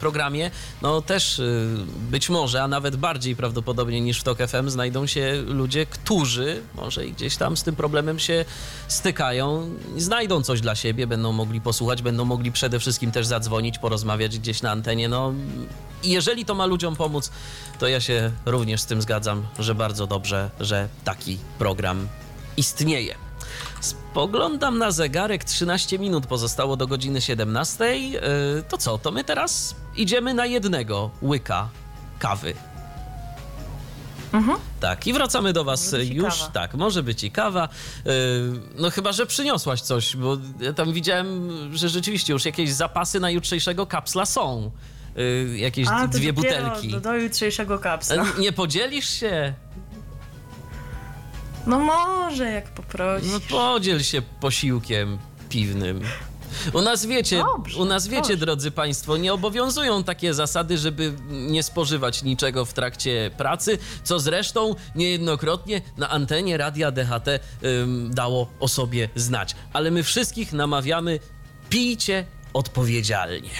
[0.00, 0.50] programie,
[0.82, 1.76] no też y,
[2.10, 7.06] być może, a nawet bardziej prawdopodobnie niż w TOK FM znajdą się ludzie, którzy może
[7.06, 8.44] i gdzieś tam z tym problemem się
[8.88, 14.38] stykają, znajdą coś dla siebie, będą mogli posłuchać, będą mogli przede wszystkim też zadzwonić, porozmawiać
[14.38, 15.32] gdzieś na antenie, no
[16.04, 17.30] jeżeli to ma ludziom pomóc,
[17.78, 22.08] to ja się również z tym zgadzam, że bardzo dobrze, że taki program
[22.56, 23.25] istnieje.
[23.86, 27.98] Spoglądam na zegarek, 13 minut pozostało do godziny 17.
[27.98, 28.20] Yy,
[28.68, 31.68] To co, to my teraz idziemy na jednego łyka
[32.18, 32.54] kawy.
[34.80, 36.38] Tak, i wracamy do Was już.
[36.38, 36.50] kawa.
[36.52, 37.68] Tak, może być i kawa.
[38.04, 38.12] Yy,
[38.78, 43.30] No chyba, że przyniosłaś coś, bo ja tam widziałem, że rzeczywiście już jakieś zapasy na
[43.30, 44.70] jutrzejszego kapsla są.
[45.16, 46.88] Yy, Jakieś A, dwie butelki.
[46.90, 48.22] Do, do jutrzejszego kapsla.
[48.22, 49.54] E, Nie podzielisz się?
[51.66, 53.30] No może, jak poprosisz.
[53.32, 56.00] No podziel się posiłkiem piwnym.
[56.72, 58.36] U nas wiecie, Dobrze, u nas wiecie, dobrze.
[58.36, 64.74] drodzy Państwo, nie obowiązują takie zasady, żeby nie spożywać niczego w trakcie pracy, co zresztą
[64.94, 67.28] niejednokrotnie na antenie Radia DHT
[67.64, 69.56] ym, dało o sobie znać.
[69.72, 71.20] Ale my wszystkich namawiamy,
[71.70, 73.50] pijcie odpowiedzialnie.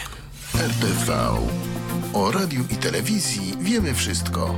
[0.55, 1.35] RTV.
[2.15, 4.55] O radiu i telewizji wiemy wszystko.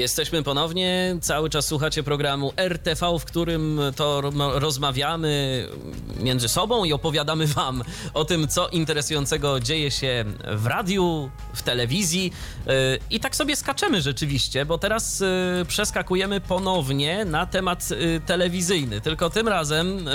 [0.00, 5.66] Jesteśmy ponownie, cały czas słuchacie programu RTV, w którym to ro- rozmawiamy
[6.20, 7.82] między sobą i opowiadamy wam
[8.14, 10.24] o tym, co interesującego dzieje się
[10.56, 12.32] w radiu, w telewizji.
[12.66, 12.72] Yy,
[13.10, 19.30] I tak sobie skaczemy rzeczywiście, bo teraz yy, przeskakujemy ponownie na temat yy, telewizyjny, tylko
[19.30, 20.08] tym razem...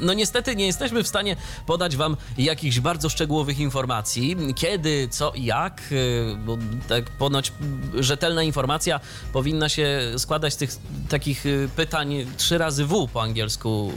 [0.00, 5.44] no niestety nie jesteśmy w stanie podać wam jakichś bardzo szczegółowych informacji, kiedy, co i
[5.44, 7.52] jak, y, bo tak ponoć
[7.94, 9.00] rzetelna informacja
[9.32, 10.70] powinna się składać z tych
[11.08, 13.92] takich y, pytań trzy razy W po angielsku.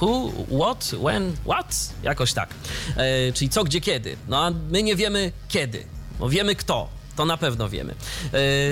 [0.00, 1.94] Who, what, when, what?
[2.02, 2.54] Jakoś tak.
[2.96, 4.16] E, czyli co, gdzie, kiedy.
[4.28, 5.86] No a my nie wiemy kiedy.
[6.28, 7.01] Wiemy kto.
[7.16, 7.94] To na pewno wiemy.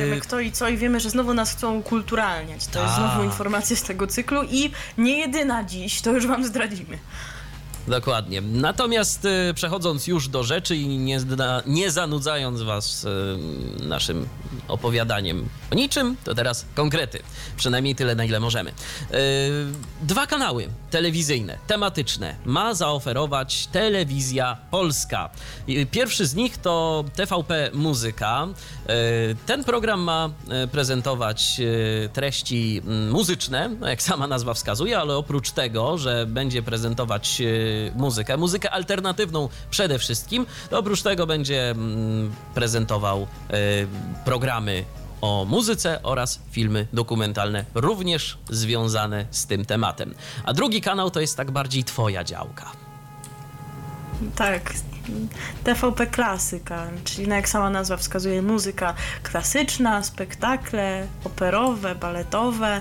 [0.05, 2.66] Wiemy kto i co i wiemy, że znowu nas chcą ukulturalniać.
[2.66, 3.11] To jest Tak.
[3.11, 6.98] znowu informacja z tego cyklu i nie jedyna dziś, to już wam zdradzimy.
[7.90, 8.40] Dokładnie.
[8.40, 11.18] Natomiast e, przechodząc już do rzeczy i nie,
[11.66, 13.09] nie zanudzając was e,
[13.85, 14.29] naszym
[14.68, 17.18] opowiadaniem o niczym, to teraz konkrety.
[17.57, 18.70] Przynajmniej tyle, na ile możemy.
[18.70, 18.74] E,
[20.03, 25.31] dwa kanały telewizyjne, tematyczne ma zaoferować Telewizja Polska.
[25.90, 28.48] Pierwszy z nich to TVP Muzyka.
[29.46, 30.31] Ten program ma
[30.72, 31.61] prezentować
[32.12, 37.42] treści mm, muzyczne, no jak sama nazwa wskazuje, ale oprócz tego, że będzie prezentować
[37.97, 43.27] muzykę, muzykę alternatywną przede wszystkim, oprócz tego będzie mm, prezentował e,
[44.25, 44.85] programy
[45.21, 50.14] o muzyce oraz filmy dokumentalne, również związane z tym tematem.
[50.45, 52.73] A drugi kanał to jest tak bardziej twoja działka.
[54.37, 54.75] Tak.
[55.64, 62.81] TVP Klasyka, czyli no jak sama nazwa wskazuje, muzyka klasyczna, spektakle operowe, baletowe,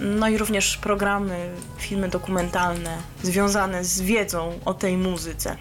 [0.00, 5.56] no i również programy, filmy dokumentalne związane z wiedzą o tej muzyce.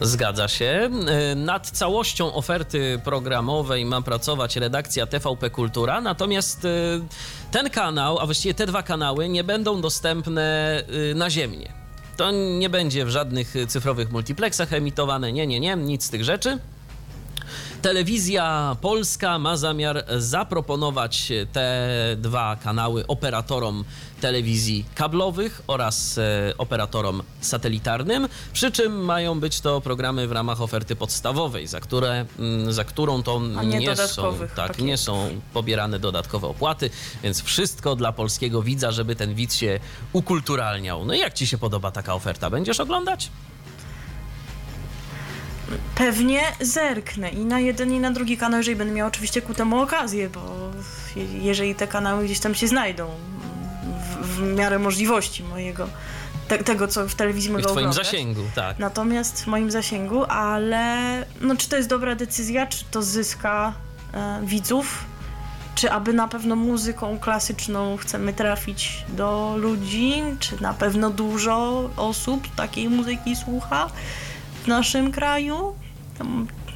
[0.00, 0.90] Zgadza się.
[1.08, 6.68] E, Nad całością oferty programowej ma pracować redakcja TVP Kultura, natomiast e,
[7.50, 10.42] ten kanał, a właściwie te dwa kanały nie będą dostępne
[11.10, 11.72] e, naziemnie.
[12.16, 16.58] To nie będzie w żadnych cyfrowych multiplexach emitowane, nie, nie, nie, nic z tych rzeczy.
[17.82, 23.84] Telewizja Polska ma zamiar zaproponować te dwa kanały operatorom
[24.20, 30.96] telewizji kablowych oraz e, operatorom satelitarnym, przy czym mają być to programy w ramach oferty
[30.96, 34.84] podstawowej, za, które, mm, za którą to nie nie są, tak, pakietów.
[34.84, 36.90] nie są pobierane dodatkowe opłaty,
[37.22, 39.80] więc wszystko dla polskiego widza, żeby ten widz się
[40.12, 41.04] ukulturalniał.
[41.04, 42.50] No i jak ci się podoba taka oferta?
[42.50, 43.30] Będziesz oglądać?
[45.94, 49.80] Pewnie zerknę i na jeden i na drugi kanał, jeżeli będę miała oczywiście ku temu
[49.80, 50.70] okazję, bo
[51.16, 53.08] je- jeżeli te kanały gdzieś tam się znajdą
[54.22, 55.88] w, w miarę możliwości mojego,
[56.48, 58.06] te, tego co w telewizji W mogę twoim oglądać.
[58.06, 58.78] zasięgu, tak.
[58.78, 63.72] Natomiast w moim zasięgu, ale no, czy to jest dobra decyzja, czy to zyska
[64.14, 65.04] e, widzów,
[65.74, 72.54] czy aby na pewno muzyką klasyczną chcemy trafić do ludzi, czy na pewno dużo osób
[72.54, 73.92] takiej muzyki słucha w
[74.70, 75.74] naszym kraju,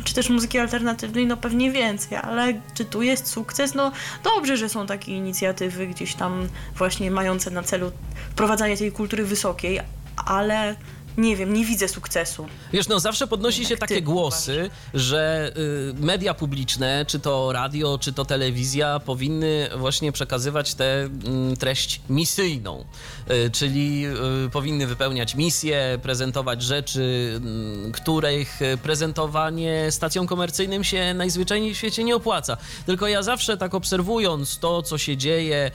[0.05, 3.75] czy też muzyki alternatywnej, no pewnie więcej, ale czy tu jest sukces?
[3.75, 3.93] No
[4.25, 7.93] dobrze, że są takie inicjatywy gdzieś tam właśnie mające na celu
[8.31, 9.81] wprowadzanie tej kultury wysokiej,
[10.27, 10.77] ale
[11.19, 12.47] nie wiem, nie widzę sukcesu.
[12.73, 14.73] Wiesz, no zawsze podnosi się takie głosy, uważasz?
[14.95, 21.57] że y, media publiczne, czy to radio, czy to telewizja, powinny właśnie przekazywać tę mm,
[21.57, 22.85] treść misyjną.
[23.31, 24.07] Y, czyli
[24.47, 32.05] y, powinny wypełniać misję, prezentować rzeczy, mm, których prezentowanie stacjom komercyjnym się najzwyczajniej w świecie
[32.05, 32.57] nie opłaca.
[32.87, 35.71] Tylko ja zawsze tak obserwując to, co się dzieje,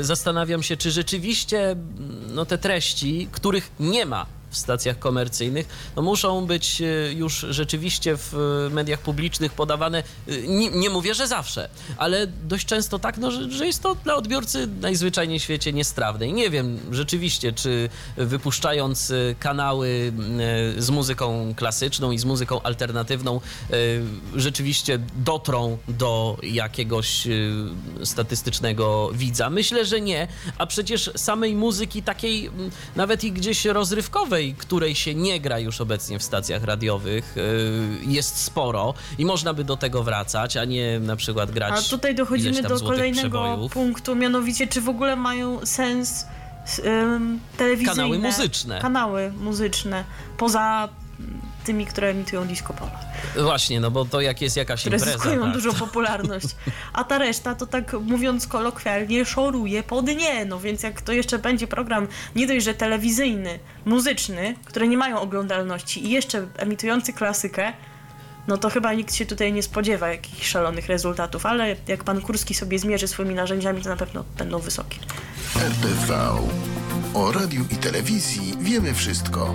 [0.00, 1.88] y, zastanawiam się, czy rzeczywiście mm,
[2.34, 8.16] no, te treści, których nie ma w stacjach komercyjnych, no muszą być e, już rzeczywiście
[8.16, 13.18] w e, mediach publicznych podawane, e, nie, nie mówię, że zawsze, ale dość często tak,
[13.18, 16.26] no, że, że jest to dla odbiorcy najzwyczajniej w świecie niestrawne.
[16.26, 20.12] I nie wiem rzeczywiście, czy wypuszczając kanały
[20.78, 23.40] z muzyką klasyczną i z muzyką alternatywną
[24.36, 27.28] rzeczywiście dotrą do jakiegoś
[28.04, 29.50] statystycznego widza.
[29.50, 32.50] Myślę, że nie, a przecież samej muzyki takiej
[32.96, 37.40] nawet i gdzieś rozrywkowej, której się nie gra już obecnie w stacjach radiowych, y,
[38.06, 42.14] jest sporo i można by do tego wracać, a nie na przykład grać A tutaj
[42.14, 43.72] dochodzimy do kolejnego przebojów.
[43.72, 46.26] punktu, mianowicie czy w ogóle mają sens
[46.84, 48.78] um, telewizyjne Kanały muzyczne.
[48.80, 50.04] kanały muzyczne
[50.38, 50.88] poza
[51.68, 52.90] tymi, które emitują disco polo,
[53.36, 55.18] Właśnie, no bo to jak jest jakaś które impreza.
[55.18, 55.52] zyskują tak.
[55.52, 56.46] dużą popularność.
[56.92, 61.38] A ta reszta to tak mówiąc kolokwialnie szoruje po dnie, no więc jak to jeszcze
[61.38, 67.72] będzie program nie dość, że telewizyjny, muzyczny, które nie mają oglądalności i jeszcze emitujący klasykę,
[68.46, 72.54] no to chyba nikt się tutaj nie spodziewa jakichś szalonych rezultatów, ale jak pan Kurski
[72.54, 74.98] sobie zmierzy swoimi narzędziami, to na pewno będą wysokie.
[75.56, 76.28] RTV.
[77.14, 79.54] O radiu i telewizji wiemy wszystko.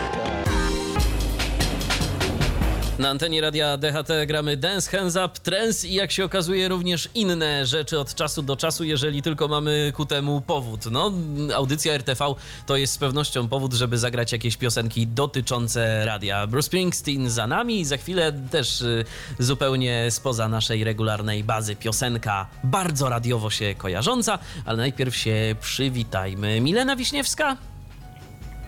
[3.01, 7.65] Na antenie radia DHT gramy Dance Hands Up, Trance i jak się okazuje również inne
[7.65, 10.85] rzeczy od czasu do czasu, jeżeli tylko mamy ku temu powód.
[10.91, 11.11] No,
[11.55, 12.25] audycja RTV
[12.65, 16.47] to jest z pewnością powód, żeby zagrać jakieś piosenki dotyczące radia.
[16.47, 19.05] Bruce Springsteen za nami i za chwilę też y,
[19.39, 26.61] zupełnie spoza naszej regularnej bazy piosenka, bardzo radiowo się kojarząca, ale najpierw się przywitajmy.
[26.61, 27.70] Milena Wiśniewska?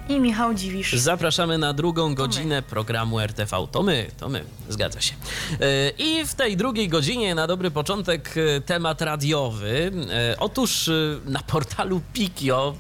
[0.10, 0.94] I Michał Dziwisz.
[0.94, 3.68] Zapraszamy na drugą godzinę programu RTV.
[3.72, 5.14] To my, to my, zgadza się.
[5.62, 9.92] E, I w tej drugiej godzinie na dobry początek e, temat radiowy.
[10.12, 10.90] E, Otóż
[11.26, 12.74] na portalu Pikio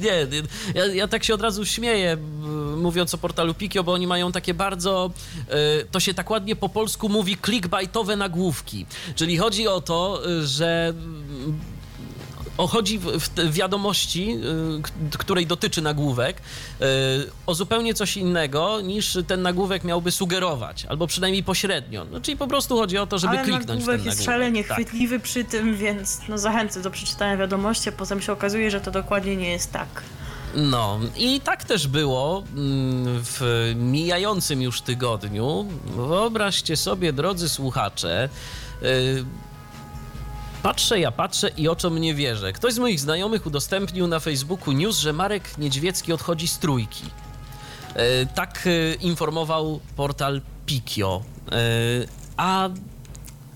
[0.00, 0.26] nie,
[0.74, 2.16] ja, ja tak się od razu śmieję,
[2.76, 5.10] mówiąc o portalu Pikio, bo oni mają takie bardzo,
[5.90, 8.86] to się tak ładnie po polsku mówi, clickbaitowe nagłówki.
[9.14, 10.94] Czyli chodzi o to, że
[12.56, 14.36] chodzi w, w wiadomości,
[15.14, 16.84] y, której dotyczy nagłówek, y,
[17.46, 22.04] o zupełnie coś innego niż ten nagłówek miałby sugerować, albo przynajmniej pośrednio.
[22.10, 24.14] No, czyli po prostu chodzi o to, żeby Ale kliknąć w ten nagłówek nagłówek.
[24.16, 24.76] jest szalenie Tak.
[24.76, 28.90] chwytliwy przy tym, więc no zachęcę do przeczytania wiadomości, a potem się okazuje, że to
[28.90, 30.02] dokładnie nie jest tak.
[30.54, 35.66] No i tak też było mm, w mijającym już tygodniu.
[35.96, 38.28] Wyobraźcie sobie, drodzy słuchacze,
[38.82, 39.24] y,
[40.62, 42.52] patrzę, ja patrzę i oczom nie wierzę.
[42.52, 47.04] Ktoś z moich znajomych udostępnił na Facebooku news, że Marek Niedźwiecki odchodzi z trójki.
[47.04, 51.22] Y, Tak y, informował portal Pikio.
[52.02, 52.68] Y, A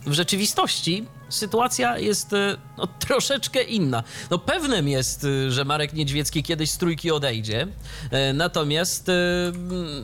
[0.07, 4.03] w rzeczywistości sytuacja jest e, no, troszeczkę inna.
[4.31, 7.67] No pewnym jest, e, że Marek Niedźwiecki kiedyś z trójki odejdzie,
[8.11, 9.11] e, natomiast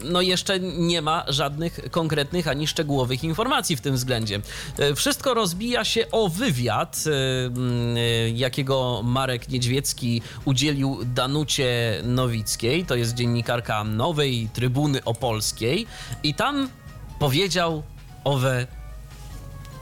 [0.04, 4.40] no jeszcze nie ma żadnych konkretnych ani szczegółowych informacji w tym względzie.
[4.96, 7.04] Wszystko rozbija się o wywiad,
[8.34, 15.86] jakiego Marek Niedźwiecki udzielił Danucie Nowickiej, to jest dziennikarka Nowej Trybuny Opolskiej
[16.22, 16.68] i tam
[17.18, 17.82] powiedział
[18.24, 18.66] owe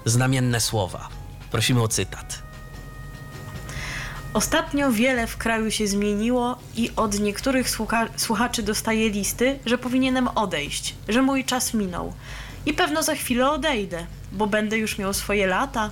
[0.05, 1.18] znamienne słowa.
[1.51, 2.43] Prosimy o cytat.
[4.35, 10.29] Ostatnio wiele w kraju się zmieniło i od niektórych słucha- słuchaczy dostaję listy, że powinienem
[10.29, 12.13] odejść, że mój czas minął.
[12.67, 15.91] I pewno za chwilę odejdę, bo będę już miał swoje lata.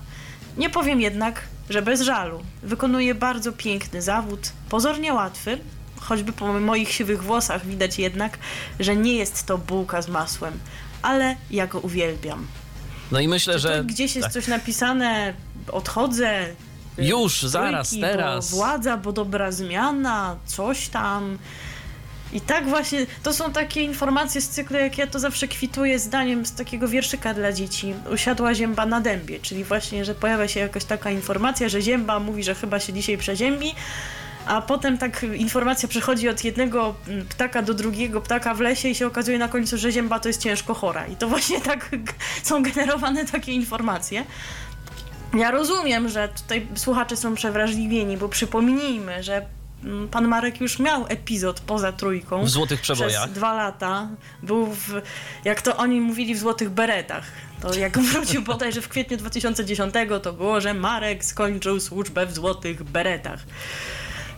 [0.56, 2.42] Nie powiem jednak, że bez żalu.
[2.62, 5.58] Wykonuję bardzo piękny zawód, pozornie łatwy,
[6.00, 8.38] choćby po moich siwych włosach widać jednak,
[8.80, 10.58] że nie jest to bułka z masłem,
[11.02, 12.46] ale ja go uwielbiam.
[13.12, 13.84] No i myślę, Czy że.
[13.84, 14.32] gdzieś jest tak.
[14.32, 15.34] coś napisane,
[15.72, 16.46] odchodzę.
[16.98, 18.50] Już, z zaraz, trójki, teraz.
[18.50, 21.38] Bo władza, bo dobra zmiana, coś tam.
[22.32, 26.46] I tak właśnie, to są takie informacje z cyklu, jak ja to zawsze kwituję zdaniem
[26.46, 27.94] z takiego wierszyka dla dzieci.
[28.12, 32.44] Usiadła zięba na dębie, czyli właśnie, że pojawia się jakaś taka informacja, że zięba mówi,
[32.44, 33.74] że chyba się dzisiaj przeziębi,
[34.46, 36.94] a potem tak informacja przechodzi od jednego
[37.28, 40.42] ptaka do drugiego ptaka w lesie i się okazuje na końcu, że zięba to jest
[40.42, 41.06] ciężko chora.
[41.06, 41.90] I to właśnie tak
[42.42, 44.24] są generowane takie informacje.
[45.34, 49.46] Ja rozumiem, że tutaj słuchacze są przewrażliwieni, bo przypomnijmy, że
[49.84, 52.44] mm, pan Marek już miał epizod poza trójką.
[52.44, 53.22] W Złotych Przebojach.
[53.22, 54.08] Przez dwa lata.
[54.42, 55.02] Był w,
[55.44, 57.24] jak to oni mówili, w Złotych Beretach.
[57.60, 62.82] To jak wrócił bodajże w kwietniu 2010, to było, że Marek skończył służbę w Złotych
[62.82, 63.40] Beretach.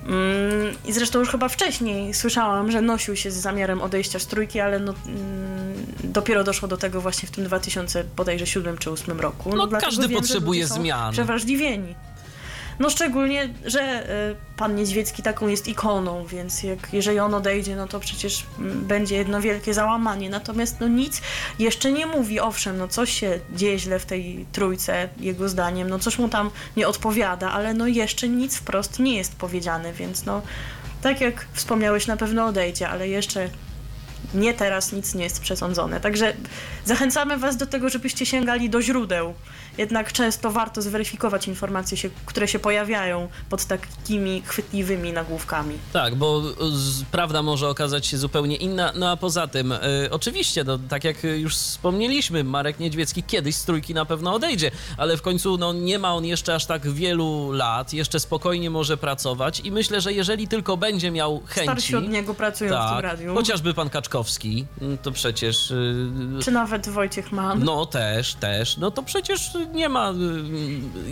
[0.08, 4.60] Mm, I zresztą już chyba wcześniej słyszałam, że nosił się z zamiarem odejścia z trójki,
[4.60, 9.20] ale no, mm, dopiero doszło do tego właśnie w tym 2000 bodajże 7 czy 8
[9.20, 9.56] roku.
[9.56, 11.12] No, dlatego każdy wiem, potrzebuje zmian.
[11.12, 11.94] Przewrażliwieni.
[12.78, 17.88] No szczególnie, że y, pan Niedźwiecki taką jest ikoną, więc jak, jeżeli on odejdzie, no
[17.88, 20.30] to przecież mm, będzie jedno wielkie załamanie.
[20.30, 21.20] Natomiast no nic
[21.58, 22.40] jeszcze nie mówi.
[22.40, 26.50] Owszem, no coś się dzieje źle w tej trójce, jego zdaniem, no coś mu tam
[26.76, 30.42] nie odpowiada, ale no jeszcze nic wprost nie jest powiedziane, więc no
[31.02, 33.48] tak jak wspomniałeś, na pewno odejdzie, ale jeszcze
[34.34, 36.00] nie teraz nic nie jest przesądzone.
[36.00, 36.34] Także
[36.84, 39.34] zachęcamy Was do tego, żebyście sięgali do źródeł.
[39.78, 45.78] Jednak często warto zweryfikować informacje, się, które się pojawiają pod takimi chwytliwymi nagłówkami.
[45.92, 46.42] Tak, bo
[46.72, 48.92] z, prawda może okazać się zupełnie inna.
[48.94, 49.78] No a poza tym, y,
[50.10, 55.16] oczywiście, no, tak jak już wspomnieliśmy, Marek Niedźwiecki kiedyś z trójki na pewno odejdzie, ale
[55.16, 59.60] w końcu no, nie ma on jeszcze aż tak wielu lat, jeszcze spokojnie może pracować
[59.60, 61.68] i myślę, że jeżeli tylko będzie miał chęci.
[61.68, 63.34] Starsi od niego pracują w tym tak, radiu.
[63.34, 64.07] chociażby pan Kaczkowski,
[64.82, 65.70] mm, to przecież.
[65.70, 66.06] y,
[66.42, 67.64] Czy nawet Wojciech Mann.
[67.64, 68.76] No też, też.
[68.76, 70.14] No to przecież nie ma y,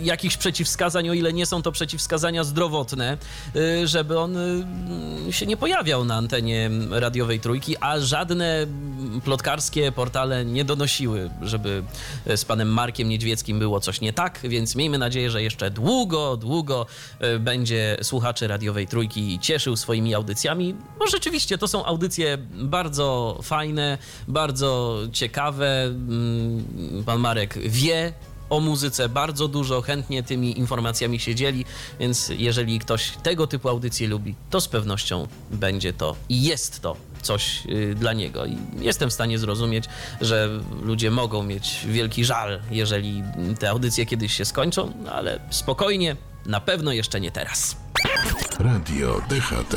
[0.03, 3.17] jakichś przeciwwskazań, o ile nie są to przeciwwskazania zdrowotne,
[3.55, 4.37] y, żeby on
[5.27, 11.29] y, się nie pojawiał na antenie radiowej trójki, a żadne mm, plotkarskie portale nie donosiły,
[11.41, 11.83] żeby
[12.35, 16.85] z panem Markiem Niedźwieckim było coś nie tak, więc miejmy nadzieję, że jeszcze długo, długo
[17.39, 22.86] będzie słuchaczy radiowej trójki cieszył swoimi audycjami, bo rzeczywiście to są audycje bardzo
[23.43, 25.83] fajne, bardzo ciekawe.
[25.83, 28.13] Mm, Pan Marek wie
[28.49, 31.65] o muzyce bardzo dużo, chętnie tymi informacjami się dzieli,
[31.99, 36.95] więc jeżeli ktoś tego typu audycje lubi, to z pewnością będzie to i jest to
[37.21, 38.45] coś y, dla niego.
[38.45, 39.85] I jestem w stanie zrozumieć,
[40.21, 40.49] że
[40.83, 43.23] ludzie mogą mieć wielki żal, jeżeli
[43.59, 46.15] te audycje kiedyś się skończą, ale spokojnie,
[46.45, 47.75] na pewno jeszcze nie teraz.
[48.59, 49.75] Radio DHT.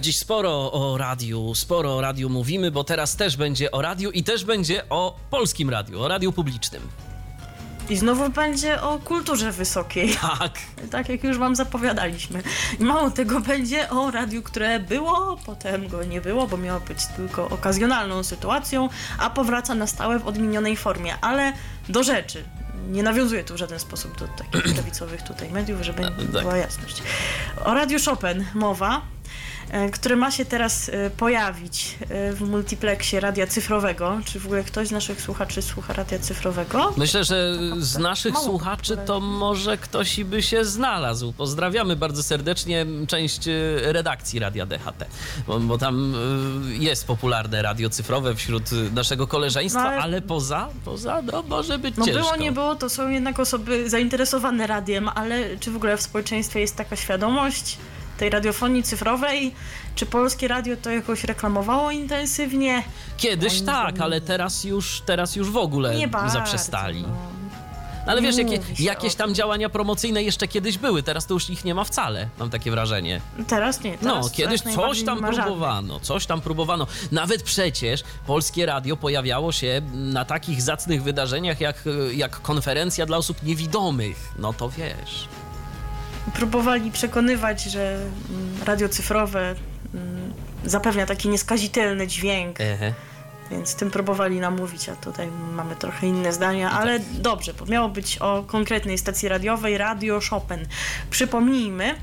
[0.00, 4.24] Dziś sporo o radiu, sporo o radiu mówimy, bo teraz też będzie o radiu i
[4.24, 6.82] też będzie o polskim radiu, o radiu publicznym.
[7.88, 10.16] I znowu będzie o kulturze wysokiej.
[10.38, 10.58] Tak.
[10.90, 12.42] Tak jak już wam zapowiadaliśmy.
[12.78, 17.48] Mało tego będzie o radiu, które było, potem go nie było, bo miało być tylko
[17.48, 18.88] okazjonalną sytuacją,
[19.18, 21.16] a powraca na stałe w odmienionej formie.
[21.20, 21.52] Ale
[21.88, 22.44] do rzeczy.
[22.90, 26.14] Nie nawiązuję tu w żaden sposób do takich prawicowych tutaj mediów, żeby tak.
[26.42, 27.02] była jasność.
[27.64, 29.02] O Radiu Chopin mowa,
[29.72, 34.20] e, które ma się teraz e, pojawić e, w multiplexie radia cyfrowego.
[34.24, 36.92] Czy w ogóle ktoś z naszych słuchaczy słucha radia cyfrowego?
[36.96, 41.32] Myślę, że z naszych Mało słuchaczy to może ktoś i by się znalazł.
[41.32, 43.40] Pozdrawiamy bardzo serdecznie część
[43.82, 45.04] redakcji Radia DHT,
[45.46, 46.14] bo, bo tam
[46.78, 48.62] jest popularne radio cyfrowe wśród
[48.94, 52.20] naszego koleżeństwa, No, ale- ale poza, poza, no może być No ciężko.
[52.22, 56.60] było, nie było, to są jednak osoby zainteresowane radiem, ale czy w ogóle w społeczeństwie
[56.60, 57.78] jest taka świadomość
[58.22, 59.54] tej radiofonii cyfrowej?
[59.94, 62.82] Czy polskie radio to jakoś reklamowało intensywnie?
[63.16, 66.32] Kiedyś Moim tak, ale teraz już, teraz już w ogóle Nie bardzo.
[66.32, 67.02] zaprzestali.
[67.02, 67.08] No.
[68.06, 71.64] No, ale wiesz, jakie, jakieś tam działania promocyjne jeszcze kiedyś były, teraz to już ich
[71.64, 73.20] nie ma wcale, mam takie wrażenie.
[73.48, 73.98] Teraz nie.
[73.98, 75.34] Teraz No, kiedyś coś tam żadnych.
[75.34, 76.86] próbowano, coś tam próbowano.
[77.12, 83.42] Nawet przecież polskie radio pojawiało się na takich zacnych wydarzeniach jak, jak konferencja dla osób
[83.42, 84.16] niewidomych.
[84.38, 85.28] No to wiesz.
[86.34, 87.94] Próbowali przekonywać, że
[88.30, 89.54] mm, radio cyfrowe
[89.94, 90.32] mm,
[90.64, 92.58] zapewnia taki nieskazitelny dźwięk,
[93.50, 96.80] więc tym próbowali namówić, a tutaj mamy trochę inne zdania, tak.
[96.80, 100.66] ale dobrze, bo miało być o konkretnej stacji radiowej, Radio Chopin.
[101.10, 101.94] Przypomnijmy,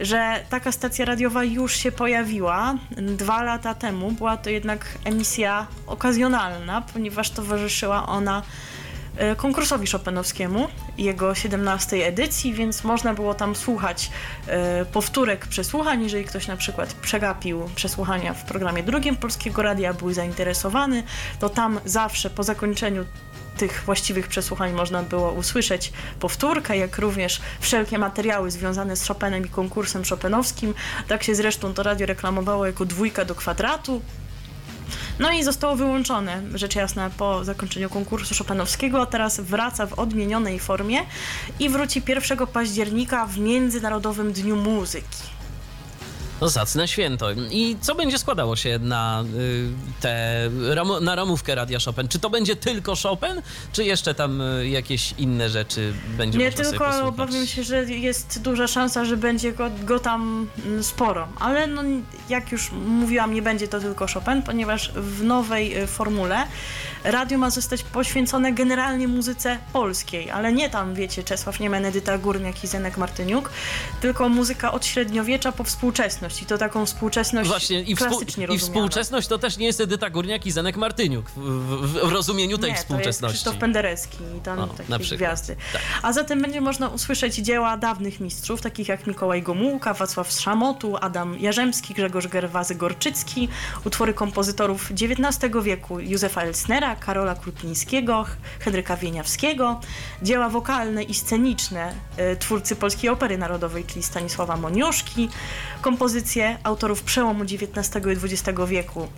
[0.00, 4.12] że taka stacja radiowa już się pojawiła dwa lata temu.
[4.12, 8.42] Była to jednak emisja okazjonalna, ponieważ towarzyszyła ona
[9.36, 14.10] konkursowi Chopinowskiemu, jego 17 edycji, więc można było tam słuchać
[14.46, 20.12] e, powtórek przesłuchań, jeżeli ktoś na przykład przegapił przesłuchania w programie drugim Polskiego Radia, był
[20.12, 21.02] zainteresowany,
[21.40, 23.04] to tam zawsze po zakończeniu
[23.56, 29.48] tych właściwych przesłuchań można było usłyszeć powtórkę, jak również wszelkie materiały związane z Chopinem i
[29.48, 30.74] konkursem chopinowskim.
[31.08, 34.02] Tak się zresztą to radio reklamowało jako dwójka do kwadratu.
[35.18, 40.58] No i zostało wyłączone, rzecz jasna, po zakończeniu konkursu Chopinowskiego, a teraz wraca w odmienionej
[40.58, 40.98] formie
[41.60, 45.35] i wróci 1 października w Międzynarodowym Dniu Muzyki.
[46.40, 47.26] No zacne święto.
[47.50, 49.24] I co będzie składało się na
[50.04, 52.08] y, ramo- na ramówkę Radia Chopin?
[52.08, 57.04] Czy to będzie tylko Chopin, czy jeszcze tam y, jakieś inne rzeczy będzie Nie tylko,
[57.04, 61.28] obawiam się, że jest duża szansa, że będzie go, go tam mm, sporo.
[61.40, 61.82] Ale no,
[62.28, 66.46] jak już mówiłam, nie będzie to tylko Chopin, ponieważ w nowej y, formule
[67.04, 72.64] radio ma zostać poświęcone generalnie muzyce polskiej, ale nie tam, wiecie, Czesław Niemen, Edyta Górniak
[72.64, 73.50] i Zenek Martyniuk,
[74.00, 78.46] tylko muzyka od średniowiecza po współczesność i to taką współczesność Właśnie i, współ, klasycznie i
[78.46, 78.72] rozumianą.
[78.72, 82.70] współczesność to też nie jest Edyta Górniak i Zenek Martyniuk w, w, w rozumieniu tej
[82.70, 83.20] nie, współczesności.
[83.20, 85.56] To jest Krzysztof Penderecki i tam O, takie gwiazdy.
[85.72, 85.82] Tak.
[86.02, 91.38] A zatem będzie można usłyszeć dzieła dawnych mistrzów, takich jak Mikołaj Gomułka, Wacław Szamotu, Adam
[91.38, 93.48] Jarzemski, Grzegorz Gerwazy-Gorczycki,
[93.84, 98.26] utwory kompozytorów XIX wieku Józefa Elsnera, Karola Krupińskiego,
[98.60, 99.80] Henryka Wieniawskiego,
[100.22, 105.28] dzieła wokalne i sceniczne e, twórcy Polskiej Opery Narodowej, czyli Stanisława Moniuszki,
[106.62, 109.08] autorów przełomu XIX i XX wieku,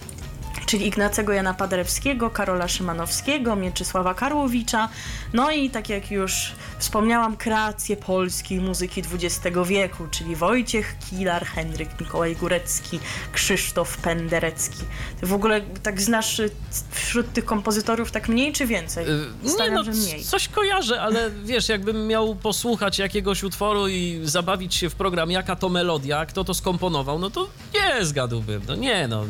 [0.66, 4.88] czyli Ignacego Jana Paderewskiego, Karola Szymanowskiego, Mieczysława Karłowicza,
[5.32, 12.01] no i tak jak już wspomniałam, kreacje polskiej muzyki XX wieku, czyli Wojciech Kilar, Henryk
[12.01, 13.01] Mikołaj Górecki,
[13.32, 14.84] Krzysztof Penderecki.
[15.20, 16.51] Ty w ogóle tak znasz y,
[16.90, 19.07] wśród tych kompozytorów tak mniej czy więcej?
[19.09, 20.24] Y, Nie Stawiam, no, że mniej.
[20.24, 25.57] coś kojarzę, ale wiesz, jakbym miał posłuchać jakiegoś utworu i zabawić się w program, jaka
[25.57, 29.24] to melodia, kto to skomponował, no to nie zgadłbym, no nie no.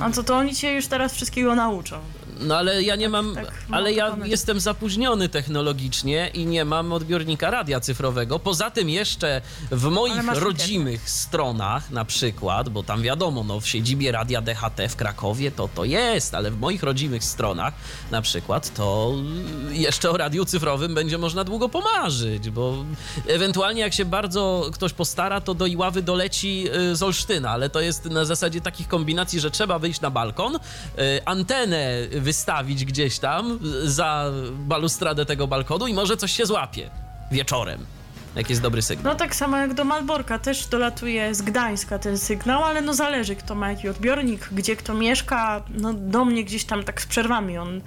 [0.00, 1.96] A co to oni cię już teraz wszystkiego nauczą?
[2.40, 7.50] No ale ja nie mam, tak ale ja jestem zapóźniony technologicznie i nie mam odbiornika
[7.50, 8.38] radia cyfrowego.
[8.38, 14.12] Poza tym jeszcze w moich rodzimych stronach na przykład, bo tam wiadomo, no w siedzibie
[14.12, 17.74] Radia DHT w Krakowie to to jest, ale w moich rodzimych stronach
[18.10, 19.14] na przykład to
[19.70, 22.84] jeszcze o radiu cyfrowym będzie można długo pomarzyć, bo
[23.26, 27.80] ewentualnie jak się bardzo ktoś postara, to do Iławy doleci y, z Olsztyna, ale to
[27.80, 30.58] jest na zasadzie takich kombinacji, że trzeba wyjść na balkon, y,
[31.24, 36.90] antenę wystawić gdzieś tam za balustradę tego balkonu i może coś się złapie
[37.32, 37.86] wieczorem.
[38.36, 39.12] Jak jest dobry sygnał.
[39.12, 43.36] No tak samo jak do Malborka, też dolatuje z Gdańska ten sygnał, ale no zależy
[43.36, 47.58] kto ma jaki odbiornik, gdzie kto mieszka, no do mnie gdzieś tam tak z przerwami
[47.58, 47.80] on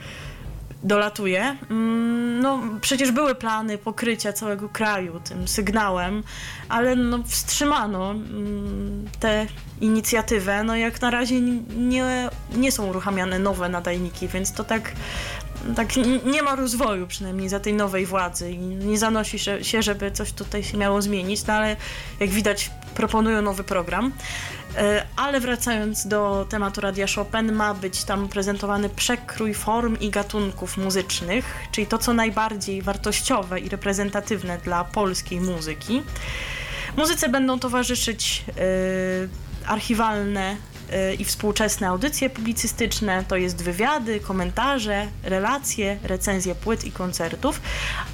[0.86, 1.58] dolatuje.
[1.70, 6.24] Mm, No przecież były plany pokrycia całego kraju tym sygnałem,
[6.70, 9.46] ale no wstrzymano mm, tę
[9.82, 10.64] inicjatywę.
[10.64, 11.42] No jak na razie
[11.78, 14.92] nie, nie są uruchamiane nowe nadajniki, więc to tak
[15.76, 15.88] tak
[16.26, 20.64] nie ma rozwoju przynajmniej za tej nowej władzy i nie zanosi się- żeby coś tutaj
[20.64, 21.76] się miało zmienić, no ale
[22.20, 24.12] jak widać proponują nowy program.
[24.78, 30.78] E, Ale wracając do tematu Radia Chopin, ma być tam prezentowany przekrój form i gatunków
[30.78, 36.02] muzycznych, czyli to, co najbardziej wartościowe i reprezentatywne dla polskiej muzyki.
[36.98, 40.58] Muzyce będą towarzyszyć e, archiwalne
[41.20, 47.62] i współczesne audycje publicystyczne, to jest wywiady, komentarze, relacje, recenzje płyt i koncertów.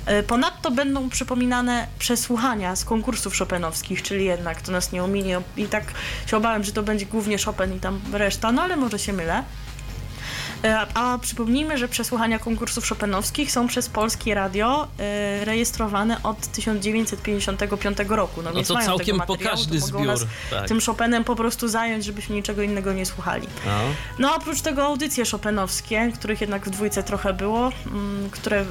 [0.06, 5.66] E, Ponadto będą przypominane przesłuchania z konkursów chopinowskich, czyli jednak to nas nie ominie i
[5.66, 5.84] tak
[6.26, 9.44] się obawiam, że to będzie głównie Chopin i tam reszta, no ale może się mylę.
[10.64, 17.98] E, A przypomnijmy, że przesłuchania konkursów chopinowskich są przez Polskie Radio e, rejestrowane od 1955
[18.08, 18.42] roku.
[18.42, 20.68] No, No więc to mają całkiem tego materiału, pokaźny zbiór, nas tak.
[20.68, 23.48] tym Chopinem po prostu zająć, żebyśmy niczego innego nie słuchali.
[23.66, 23.72] No.
[24.20, 28.66] No oprócz tego audycje chopinowskie, których jednak w dwójce trochę było, mm, które, y,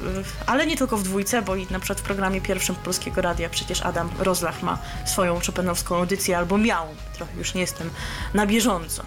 [0.45, 3.81] ale nie tylko w dwójce, bo i na przykład w programie pierwszym Polskiego Radia przecież
[3.81, 7.89] Adam Rozlach ma swoją chopinowską audycję, albo miał, trochę już nie jestem
[8.33, 9.03] na bieżąco.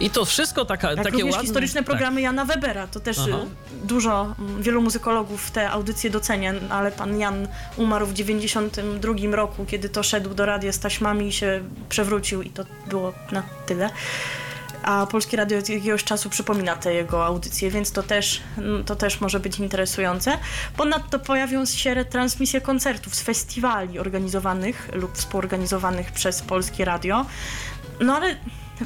[0.00, 1.46] I to wszystko taka, Jak takie również ładne...
[1.46, 1.86] historyczne tak.
[1.86, 3.28] programy Jana Webera, to też Aha.
[3.28, 9.64] y, dużo, mm, wielu muzykologów te audycje docenia, ale pan Jan umarł w 92 roku,
[9.64, 13.90] kiedy to szedł do radia z taśmami i się przewrócił i to było na tyle.
[14.82, 18.96] A Polskie Radio od jakiegoś czasu przypomina te jego audycje, więc to też, mm, to
[18.96, 20.38] też może być interesujące.
[20.76, 27.26] Ponadto pojawią się retransmisje koncertów z festiwali organizowanych lub współorganizowanych przez Polskie Radio.
[28.00, 28.36] No ale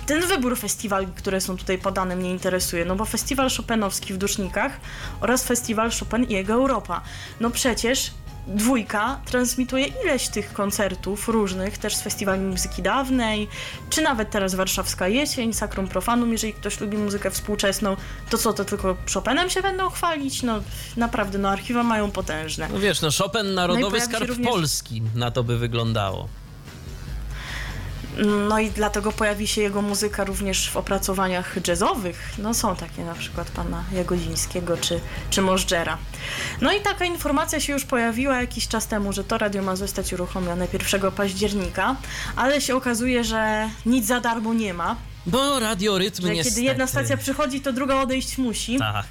[0.07, 4.81] ten wybór festiwali, które są tutaj podane, mnie interesuje, no bo festiwal Chopinowski w Dusznikach
[5.21, 7.01] oraz festiwal Chopin i jego Europa.
[7.41, 8.11] No przecież
[8.47, 13.49] dwójka transmituje ileś tych koncertów różnych, też z festiwali muzyki dawnej,
[13.91, 17.97] czy nawet teraz Warszawska Jesień, Sacrum Profanum, jeżeli ktoś lubi muzykę współczesną,
[18.31, 20.43] to co, to tylko Chopinem się będą chwalić?
[20.43, 20.63] No
[20.97, 22.69] naprawdę, no archiwa mają potężne.
[22.73, 26.29] No wiesz, no Chopin, Narodowy się Skarb również- Polski, na to by wyglądało.
[28.49, 32.33] No i dlatego pojawi się jego muzyka również w opracowaniach jazzowych.
[32.39, 35.01] No są takie na przykład pana Jagodzińskiego czy,
[35.31, 35.99] czy Możdżera.
[36.61, 40.13] No i taka informacja się już pojawiła jakiś czas temu, że to radio ma zostać
[40.13, 41.97] uruchomione 1 października,
[42.37, 44.97] ale się okazuje, że nic za darmo nie ma.
[45.27, 46.49] Bo radiorytm niestety...
[46.51, 48.79] kiedy jedna stacja przychodzi, to druga odejść musi.
[48.79, 49.07] Tak.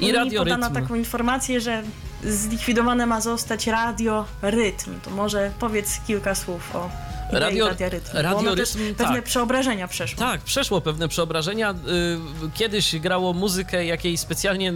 [0.00, 0.60] No I I radiorytm...
[0.60, 1.82] podano taką informację, że
[2.24, 5.00] zlikwidowane ma zostać radio Rytm.
[5.00, 6.90] To może powiedz kilka słów o
[7.32, 7.68] Radio-.
[8.12, 9.24] Radio Rytm, pewne tak.
[9.24, 10.18] przeobrażenia przeszło.
[10.18, 11.70] Tak, przeszło pewne przeobrażenia.
[11.70, 14.72] Y, Kiedyś grało muzykę, jakiej specjalnie,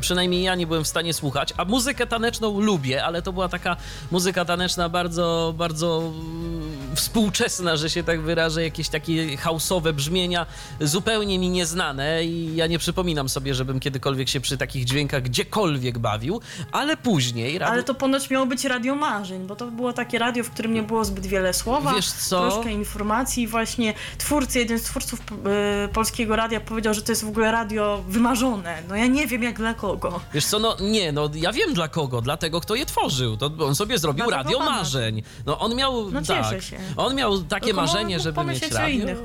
[0.00, 3.76] przynajmniej ja nie byłem w stanie słuchać, a muzykę taneczną lubię, ale to była taka
[4.10, 10.46] muzyka taneczna bardzo, bardzo mm, współczesna, że się tak wyrażę, jakieś takie hausowe brzmienia,
[10.80, 15.98] zupełnie mi nieznane i ja nie przypominam sobie, żebym kiedykolwiek się przy takich dźwiękach gdziekolwiek
[15.98, 16.40] bawił,
[16.72, 17.58] ale później...
[17.58, 17.72] Radio...
[17.72, 20.82] Ale to ponoć miało być radio marzeń, bo to było takie radio, w którym nie
[20.82, 22.50] było zbyt wiele słowa, Wiesz co?
[22.50, 27.28] troszkę informacji właśnie twórcy, jeden z twórców y, Polskiego Radia powiedział, że to jest w
[27.28, 28.82] ogóle radio wymarzone.
[28.88, 30.20] No ja nie wiem jak dla kogo.
[30.34, 33.36] Wiesz co, no nie, no ja wiem dla kogo, dla tego, kto je tworzył.
[33.36, 34.70] To on sobie zrobił radio pana.
[34.70, 35.22] marzeń.
[35.46, 36.78] No on miał, No tak, cieszę się.
[36.96, 38.88] on miał takie Tylko marzenie, żeby mieć radio.
[38.88, 39.18] innych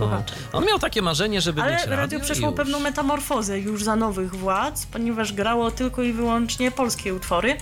[0.00, 0.22] No.
[0.52, 2.56] On miał takie marzenie, żeby Ale mieć radio radio przeszło już.
[2.56, 7.56] pewną metamorfozę już za nowych władz, ponieważ grało tylko i wyłącznie polskie utwory.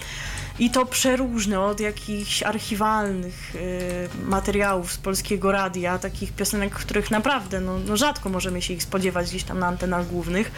[0.58, 7.60] I to przeróżne, od jakichś archiwalnych y, materiałów z polskiego radia, takich piosenek, których naprawdę
[7.60, 10.52] no, no rzadko możemy się ich spodziewać gdzieś tam na antenach głównych.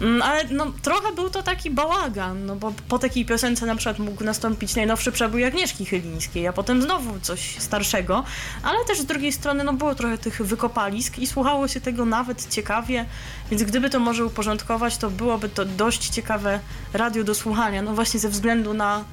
[0.00, 3.98] Mm, ale no, trochę był to taki bałagan, no bo po takiej piosence na przykład
[3.98, 8.24] mógł nastąpić najnowszy przebój Agnieszki Chylińskiej, a potem znowu coś starszego,
[8.62, 12.48] ale też z drugiej strony no, było trochę tych wykopalisk i słuchało się tego nawet
[12.54, 13.04] ciekawie,
[13.50, 16.60] więc gdyby to może uporządkować, to byłoby to dość ciekawe
[16.92, 19.04] radio do słuchania, no właśnie ze względu na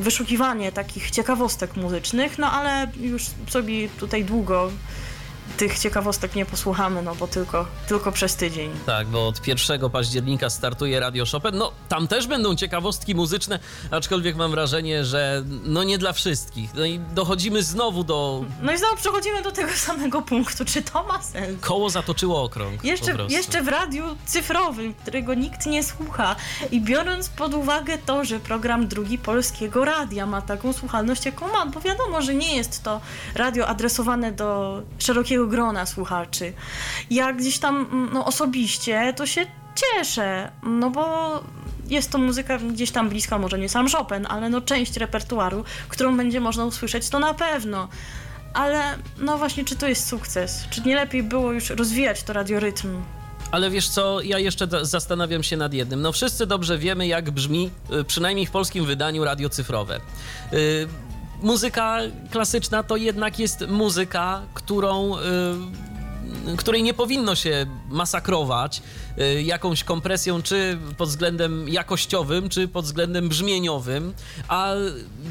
[0.00, 4.70] wyszukiwanie takich ciekawostek muzycznych, no ale już sobie tutaj długo
[5.56, 8.70] tych ciekawostek nie posłuchamy, no bo tylko, tylko przez tydzień.
[8.86, 11.50] Tak, bo od 1 października startuje Radio Chopin.
[11.54, 13.58] No, tam też będą ciekawostki muzyczne,
[13.90, 16.74] aczkolwiek mam wrażenie, że no nie dla wszystkich.
[16.74, 18.44] No i dochodzimy znowu do...
[18.62, 21.60] No i znowu przechodzimy do tego samego punktu, czy to ma sens?
[21.60, 26.36] Koło zatoczyło okrąg Jeszcze, jeszcze w radiu cyfrowym, którego nikt nie słucha.
[26.70, 31.66] I biorąc pod uwagę to, że program drugi polskiego radia ma taką słuchalność, jaką ma,
[31.66, 33.00] bo wiadomo, że nie jest to
[33.34, 36.52] radio adresowane do szerokiego grona słuchaczy.
[37.10, 41.04] Ja gdzieś tam mm, no, osobiście to się cieszę, no bo
[41.88, 46.16] jest to muzyka gdzieś tam bliska, może nie sam Chopin, ale no część repertuaru, którą
[46.16, 47.88] będzie można usłyszeć, to na pewno.
[48.54, 50.64] Ale no właśnie, czy to jest sukces?
[50.70, 53.02] Czy nie lepiej było już rozwijać to radiorytm?
[53.50, 56.02] Ale wiesz co, ja jeszcze zastanawiam się nad jednym.
[56.02, 57.70] No wszyscy dobrze wiemy, jak brzmi,
[58.00, 60.00] y, przynajmniej w polskim wydaniu, radio cyfrowe.
[60.52, 60.88] Y,
[61.42, 61.98] Muzyka
[62.30, 68.82] klasyczna to jednak jest muzyka, którą, y, której nie powinno się masakrować
[69.42, 74.14] jakąś kompresją, czy pod względem jakościowym, czy pod względem brzmieniowym,
[74.48, 74.72] a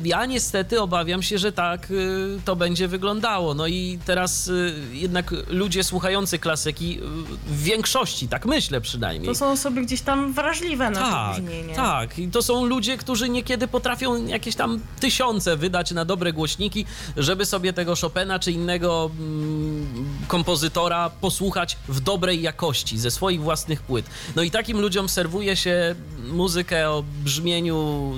[0.03, 3.53] ja niestety obawiam się, że tak y, to będzie wyglądało.
[3.53, 7.01] No i teraz y, jednak ludzie słuchający klasyki y,
[7.47, 9.27] w większości, tak myślę przynajmniej.
[9.29, 11.75] To są osoby gdzieś tam wrażliwe na Tak, to brzmienie.
[11.75, 12.19] tak.
[12.19, 16.85] I to są ludzie, którzy niekiedy potrafią jakieś tam tysiące wydać na dobre głośniki,
[17.17, 19.87] żeby sobie tego Chopina czy innego mm,
[20.27, 24.05] kompozytora posłuchać w dobrej jakości, ze swoich własnych płyt.
[24.35, 25.95] No i takim ludziom serwuje się
[26.27, 28.11] muzykę o brzmieniu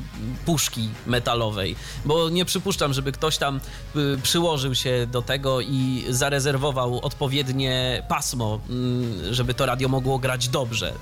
[0.45, 1.75] puszki metalowej,
[2.05, 3.59] bo nie przypuszczam, żeby ktoś tam
[3.95, 10.47] y, przyłożył się do tego i zarezerwował odpowiednie pasmo, mm, żeby to radio mogło grać
[10.47, 10.93] dobrze.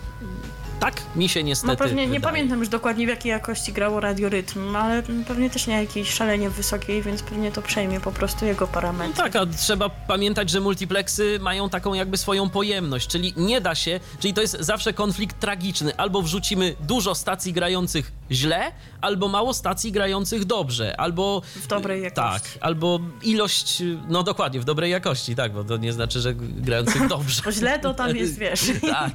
[0.81, 2.21] Tak mi się niestety No pewnie, nie wydaje.
[2.21, 7.01] pamiętam już dokładnie w jakiej jakości grało radiorytm, ale pewnie też nie jakiejś szalenie wysokiej,
[7.01, 9.13] więc pewnie to przejmie po prostu jego parametry.
[9.15, 13.99] Tak, a trzeba pamiętać, że multiplexy mają taką jakby swoją pojemność, czyli nie da się,
[14.19, 15.95] czyli to jest zawsze konflikt tragiczny.
[15.97, 18.71] Albo wrzucimy dużo stacji grających źle,
[19.01, 21.41] albo mało stacji grających dobrze, albo...
[21.55, 22.49] W dobrej jakości.
[22.49, 27.07] Tak, albo ilość, no dokładnie, w dobrej jakości, tak, bo to nie znaczy, że grających
[27.17, 27.41] dobrze.
[27.45, 28.61] Bo źle to tam jest, wiesz.
[28.91, 29.11] Tak,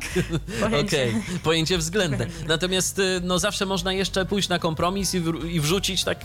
[0.85, 1.15] okej,
[1.57, 2.27] pojęcie względne.
[2.49, 6.19] Natomiast y, no, zawsze można jeszcze pójść na kompromis i, i wrzucić tak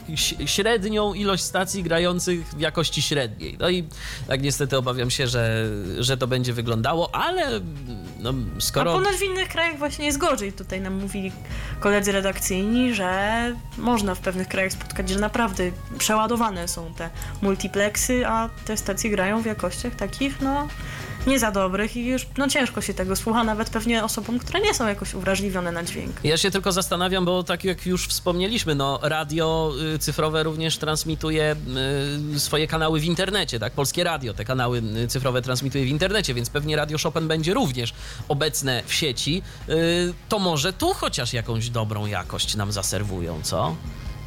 [0.46, 3.58] średnią ilość stacji grających w jakości średniej.
[3.60, 3.84] No i
[4.28, 5.70] tak niestety obawiam się, że,
[6.00, 7.62] że to będzie wyglądało, ale
[8.20, 8.94] no, A skoro...
[8.94, 10.54] ponoć w innych krajach właśnie jest gorzej.
[10.54, 11.32] Tutaj nam mówili
[11.80, 17.10] koledzy redakcyjni, że można w pewnych krajach spotkać, że naprawdę przeładowane są te
[17.42, 20.68] multiplexy, a te stacje grają w jakościach takich, no
[21.28, 24.74] nie za dobrych i już no ciężko się tego słucha, nawet pewnie osobom, które nie
[24.74, 26.12] są jakoś uwrażliwione na dźwięk.
[26.24, 31.56] Ja się tylko zastanawiam, bo tak jak już wspomnieliśmy, no radio y, cyfrowe również transmituje
[32.36, 33.74] y, swoje kanały w internecie, tak?
[33.74, 37.94] Polskie radio te kanały y, cyfrowe transmituje w internecie, więc pewnie Radio Chopin będzie również
[38.28, 39.42] obecne w sieci.
[40.30, 43.76] To może tu chociaż jakąś dobrą jakość nam zaserwują, co?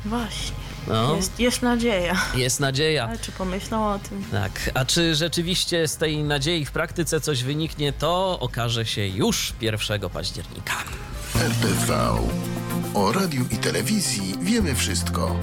[0.05, 2.17] Właśnie, No, jest, jest nadzieja.
[2.35, 3.05] jest nadzieja.
[3.05, 4.25] Ale czy pomyślą o tym?
[4.33, 9.53] Tak, a czy rzeczywiście z tej nadziei w praktyce coś wyniknie, to okaże się już
[9.61, 10.75] 1 października.
[11.37, 12.17] RTV.
[12.95, 15.37] O radiu i telewizji wiemy wszystko.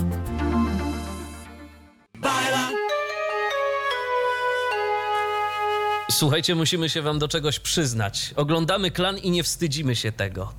[6.11, 8.33] Słuchajcie, musimy się wam do czegoś przyznać.
[8.35, 10.53] Oglądamy klan i nie wstydzimy się tego.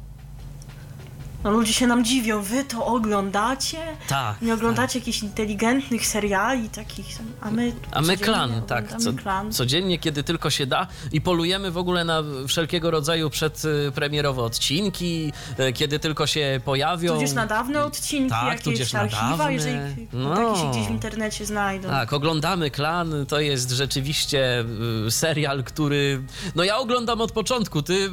[1.45, 3.79] No ludzie się nam dziwią, wy to oglądacie?
[4.09, 4.43] Tak.
[4.43, 7.07] Nie oglądacie jakichś inteligentnych seriali takich,
[7.41, 8.97] a my A my klan, tak.
[9.01, 9.53] Co, klan.
[9.53, 15.73] codziennie, kiedy tylko się da i polujemy w ogóle na wszelkiego rodzaju przedpremierowe odcinki, e,
[15.73, 17.15] kiedy tylko się pojawią.
[17.15, 19.53] Tudzież na dawne odcinki, Tak, jakieś archiwa, dawne.
[19.53, 19.79] jeżeli
[20.13, 20.37] No.
[20.37, 21.89] takie się gdzieś w internecie znajdą.
[21.89, 24.65] Tak, oglądamy Klan, to jest rzeczywiście
[25.07, 26.23] y, serial, który...
[26.55, 28.11] No ja oglądam od początku, ty y,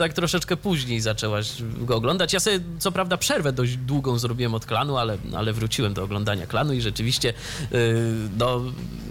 [0.00, 2.32] tak troszeczkę później zaczęłaś go oglądać.
[2.32, 6.46] Ja sobie co prawda przerwę dość długą zrobiłem od Klanu, ale, ale wróciłem do oglądania
[6.46, 7.34] Klanu i rzeczywiście
[7.72, 8.04] y,
[8.38, 8.60] no,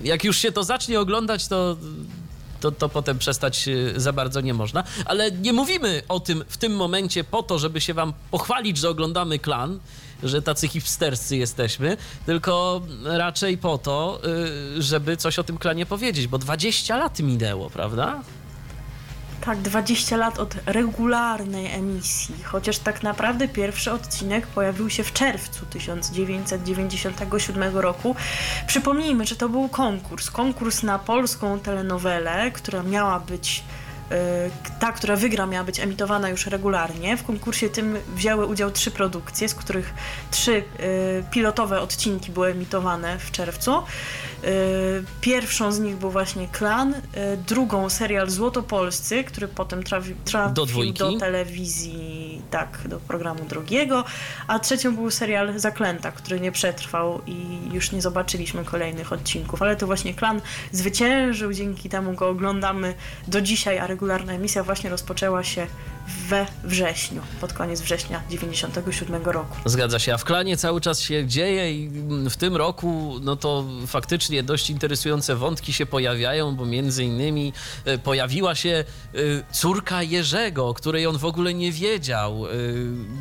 [0.03, 1.77] jak już się to zacznie oglądać, to...
[2.59, 4.83] To, to potem przestać y, za bardzo nie można.
[5.05, 8.89] Ale nie mówimy o tym w tym momencie po to, żeby się wam pochwalić, że
[8.89, 9.79] oglądamy klan,
[10.23, 14.21] że tacy hipsterscy jesteśmy, tylko raczej po to,
[14.77, 18.21] y, żeby coś o tym klanie powiedzieć, bo 20 lat minęło, prawda?
[19.45, 25.65] Tak, 20 lat od regularnej emisji, chociaż tak naprawdę pierwszy odcinek pojawił się w czerwcu
[25.65, 28.15] 1997 roku.
[28.67, 30.31] Przypomnijmy, że to był konkurs.
[30.31, 33.63] Konkurs na polską telenowelę, która miała być
[34.79, 37.17] ta, która wygra, miała być emitowana już regularnie.
[37.17, 39.93] W konkursie tym wzięły udział trzy produkcje, z których
[40.31, 40.63] trzy e,
[41.31, 43.71] pilotowe odcinki były emitowane w czerwcu.
[43.73, 43.81] E,
[45.21, 46.93] Pierwszą z nich był właśnie Klan,
[47.47, 54.05] drugą serial Złotopolscy, który potem trafi, trafił Do do telewizji, tak, do programu drugiego,
[54.47, 59.75] a trzecią był serial Zaklęta, który nie przetrwał i już nie zobaczyliśmy kolejnych odcinków, ale
[59.75, 60.41] to właśnie Klan
[60.71, 62.93] zwyciężył, dzięki temu go oglądamy.
[63.27, 65.67] Do dzisiaj, a regularna emisja właśnie rozpoczęła się
[66.29, 69.55] we wrześniu, pod koniec września 97 roku.
[69.65, 71.89] Zgadza się, a w klanie cały czas się dzieje i
[72.29, 77.53] w tym roku no to faktycznie dość interesujące wątki się pojawiają, bo między innymi
[77.85, 79.17] e, pojawiła się e,
[79.51, 82.45] córka Jerzego, o której on w ogóle nie wiedział.
[82.45, 82.49] E,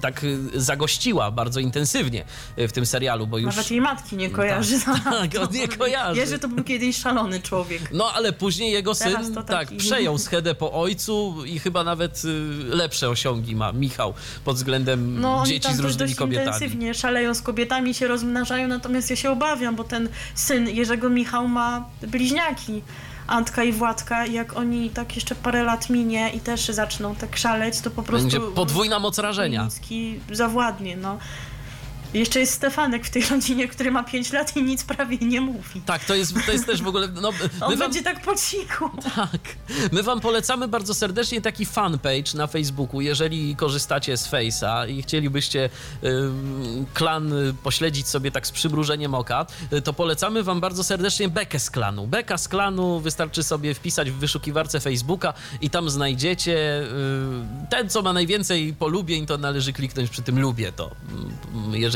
[0.01, 0.25] Tak
[0.55, 2.25] zagościła bardzo intensywnie
[2.57, 3.57] w tym serialu, bo już...
[3.57, 4.81] Nawet jej matki nie kojarzy.
[5.05, 6.21] Tak, on nie kojarzy.
[6.21, 7.93] Jerzy to był kiedyś szalony człowiek.
[7.93, 13.09] No ale później jego syn tak przejął schedę po ojcu i chyba nawet y, lepsze
[13.09, 14.15] osiągi ma Michał
[14.45, 16.47] pod względem No dzieci z różnymi kobietami.
[16.47, 21.49] intensywnie szaleją z kobietami, się rozmnażają, natomiast ja się obawiam, bo ten syn Jerzego Michał
[21.49, 22.83] ma bliźniaki.
[23.27, 27.37] Antka i Władka, i jak oni tak jeszcze parę lat minie i też zaczną tak
[27.37, 28.29] szaleć, to po prostu...
[28.31, 29.69] Będzie podwójna moc rażenia.
[30.33, 31.19] Zawładnie, no.
[32.15, 35.81] Jeszcze jest Stefanek w tej rodzinie, który ma 5 lat i nic prawie nie mówi.
[35.87, 37.09] Tak, to jest, to jest też w ogóle.
[37.09, 37.29] No,
[37.61, 38.91] On wam, będzie tak po cichu.
[39.17, 39.41] tak,
[39.93, 45.71] my wam polecamy bardzo serdecznie taki fanpage na Facebooku, jeżeli korzystacie z Face'a i chcielibyście
[46.05, 51.29] ym, klan y, pośledzić sobie tak z przymrużeniem oka, y, to polecamy wam bardzo serdecznie
[51.29, 52.07] Bekę z klanu.
[52.07, 56.87] Beka z klanu wystarczy sobie wpisać w wyszukiwarce Facebooka i tam znajdziecie y,
[57.71, 60.91] ten, co ma najwięcej polubień, to należy kliknąć przy tym lubię to,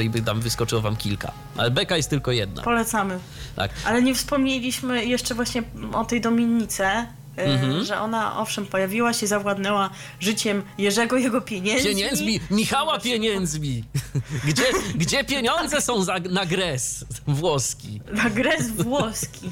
[0.03, 1.33] mm, jeżeli by tam wyskoczyło wam kilka.
[1.57, 2.63] Ale Beka jest tylko jedna.
[2.63, 3.19] Polecamy.
[3.57, 3.71] Tak.
[3.85, 7.07] Ale nie wspomnieliśmy jeszcze właśnie o tej Dominice,
[7.39, 7.85] e, Mhm.
[7.85, 9.91] że ona owszem pojawiła się, zawładnęła
[10.21, 11.91] życiem Jerzego, jego pieniędzmi.
[11.91, 13.85] Pieniędzmi, Michała pieniędzmi.
[14.49, 18.01] Gdzie, gdzie pieniądze są za, na gres włoski?
[18.13, 19.51] Na gres włoski.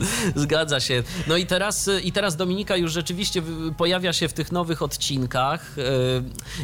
[0.36, 1.02] Zgadza się.
[1.26, 3.42] No i teraz, i teraz Dominika już rzeczywiście
[3.76, 5.78] pojawia się w tych nowych odcinkach.
[5.78, 5.82] Y,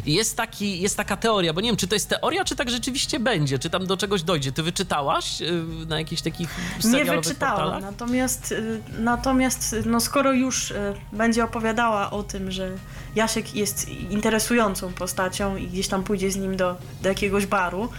[0.05, 3.19] Jest, taki, jest taka teoria, bo nie wiem, czy to jest teoria, czy tak rzeczywiście
[3.19, 4.51] będzie, czy tam do czegoś dojdzie.
[4.51, 6.49] Ty wyczytałaś y, na jakichś takich
[6.83, 7.81] Nie wyczytałam, portalach?
[7.81, 10.73] natomiast, y, natomiast no skoro już
[11.11, 12.71] będzie opowiadała o tym, że
[13.15, 17.89] Jasiek jest interesującą postacią i gdzieś tam pójdzie z nim do, do jakiegoś baru,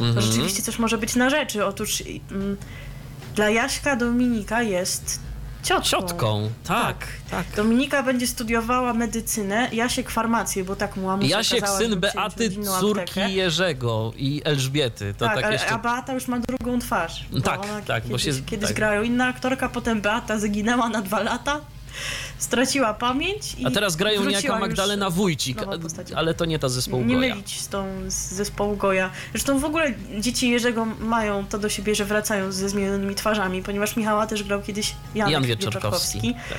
[0.00, 0.14] Mhm.
[0.14, 1.64] to rzeczywiście coś może być na rzeczy.
[1.66, 2.56] Otóż mm,
[3.34, 5.20] dla Jaśka Dominika jest
[5.62, 5.84] ciotką.
[5.90, 6.96] Ciotką, tak,
[7.30, 7.46] tak.
[7.56, 13.34] Dominika będzie studiowała medycynę, Jasiek farmację, bo tak mu mamusia Jasiek, syn Beaty, córki.
[13.34, 15.14] Jerzego i Elżbiety.
[15.18, 15.70] To tak, tak, ale- jeszcze...
[15.70, 17.26] a Beata już ma drugą twarz.
[17.32, 18.76] bo Tak, tak, bo Kiedyś, się- kiedyś tak.
[18.76, 21.60] grała inna aktorka, potem Beata zaginęła na dwa lata,
[22.38, 25.58] straciła pamięć i A teraz grają niejaka Magdalena Wójcik,
[26.16, 27.34] ale to nie ta zespołu Nie Goja.
[27.34, 29.10] mylić z tą z zespołu Goja.
[29.32, 33.96] Zresztą w ogóle dzieci Jerzego mają to do siebie, że wracają ze zmienionymi twarzami, ponieważ
[33.96, 36.20] Michała też grał kiedyś Janek Jan Wieczorkowski.
[36.20, 36.34] Wieczorkowski.
[36.48, 36.58] Tak.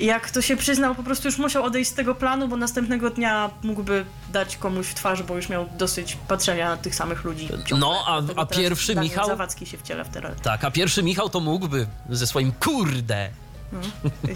[0.00, 3.50] Jak to się przyznał, po prostu już musiał odejść z tego planu, bo następnego dnia
[3.62, 7.48] mógłby dać komuś w twarz, bo już miał dosyć patrzenia na tych samych ludzi.
[7.48, 7.78] ciągle.
[7.78, 9.26] No, a- a pierwszy Michał?
[9.26, 10.08] Zawadzki się wciela w.
[10.42, 13.30] Tak, a pierwszy Michał to mógłby ze swoim kurde.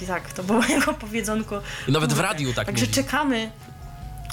[0.03, 1.61] I tak, to było jego powiedzonko.
[1.89, 2.95] I nawet w radiu tak Także mówi.
[2.95, 3.51] czekamy,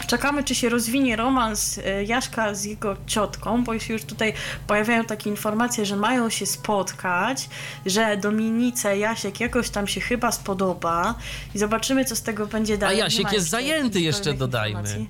[0.08, 4.34] czekamy, czy się rozwinie romans e, Jaśka z jego ciotką, bo się już tutaj
[4.68, 7.50] pojawiają takie informacje, że mają się spotkać,
[7.86, 11.16] że Dominice Jasiek jakoś tam się chyba spodoba
[11.56, 12.98] i zobaczymy, co z tego będzie dalej.
[12.98, 14.80] Nie Jasiek jest zajęty jeszcze, dodajmy.
[14.80, 15.10] informacji.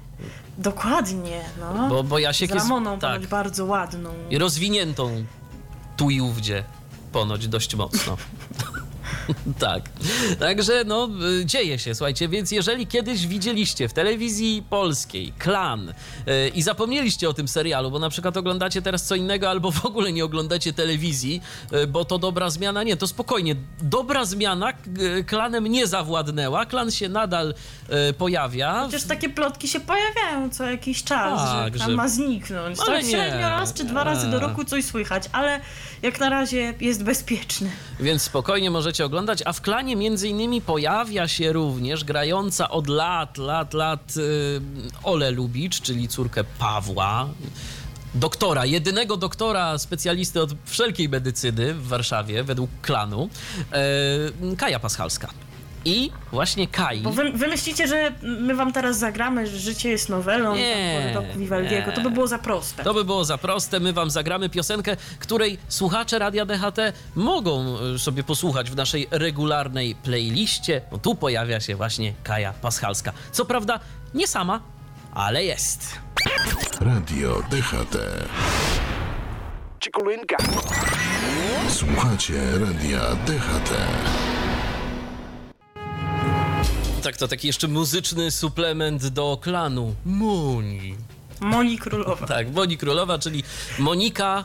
[0.58, 1.90] Dokładnie, no.
[1.90, 4.10] Bo, bo Jasiek z jest Ramoną tak, ponoć bardzo ładną.
[4.30, 5.26] i rozwiniętą
[5.98, 6.64] tu i ówdzie
[7.12, 8.18] ponoć dość mocno.
[9.60, 9.90] tak.
[10.40, 11.10] Także no,
[11.42, 15.94] y, dzieje się, słuchajcie, więc jeżeli kiedyś widzieliście w telewizji polskiej klan y,
[16.56, 20.12] i zapomnieliście o tym serialu, bo na przykład oglądacie teraz co innego albo w ogóle
[20.12, 21.42] nie oglądacie telewizji,
[21.74, 23.56] y, bo to dobra zmiana, nie, to spokojnie.
[23.82, 24.74] Dobra zmiana
[25.20, 27.54] y, klanem nie zawładnęła, klan się nadal
[28.10, 28.82] y, pojawia.
[28.86, 32.80] Chociaż takie plotki się pojawiają co jakiś czas, Tak, że, że ma zniknąć.
[32.80, 33.12] Ale tak nie.
[33.12, 35.60] średnio raz czy dwa razy do roku coś słychać, ale
[36.02, 37.72] jak na razie jest bezpieczny.
[38.00, 39.17] Więc spokojnie możecie oglądać.
[39.46, 44.62] A w klanie między innymi pojawia się również grająca od lat, lat, lat y,
[45.04, 47.30] Ole Lubicz, czyli córkę Pawła.
[48.16, 53.30] Doktora, jedynego doktora, specjalisty od wszelkiej medycyny w Warszawie, według klanu,
[53.72, 55.47] e, Kaja Paschalska.
[55.88, 57.02] I właśnie Kai.
[57.02, 61.14] Bo wy, wy myślicie, że my wam teraz zagramy, że życie jest nowelą Nie, nie,
[61.14, 61.92] roku Vivaldiego.
[61.92, 62.84] To by było za proste.
[62.84, 63.80] To by było za proste.
[63.80, 66.80] My wam zagramy piosenkę, której słuchacze Radia DHT
[67.16, 70.82] mogą y, sobie posłuchać w naszej regularnej playliście.
[70.92, 73.14] No tu pojawia się właśnie Kaja Paschalska.
[73.32, 73.80] Co prawda
[74.14, 74.62] nie sama,
[75.14, 76.00] ale jest.
[76.80, 77.98] Radio DHT.
[81.70, 83.74] Słuchacie Radia DHT.
[87.08, 90.96] Tak, to taki jeszcze muzyczny suplement do klanu Moni.
[91.40, 92.28] Moni Królowa.
[92.28, 93.44] Tak, Moni Królowa, czyli
[93.80, 94.44] Monika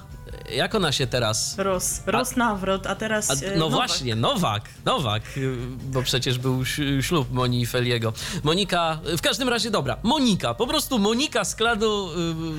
[0.50, 1.58] jak ona się teraz...
[1.58, 3.74] Ros, Ros nawrot, a teraz A, e, no Nowak.
[3.74, 6.64] właśnie, Nowak, Nowak, y, bo przecież był
[7.00, 8.12] ślub Moni i Feliego.
[8.42, 12.10] Monika, w każdym razie dobra, Monika, po prostu Monika z klanu,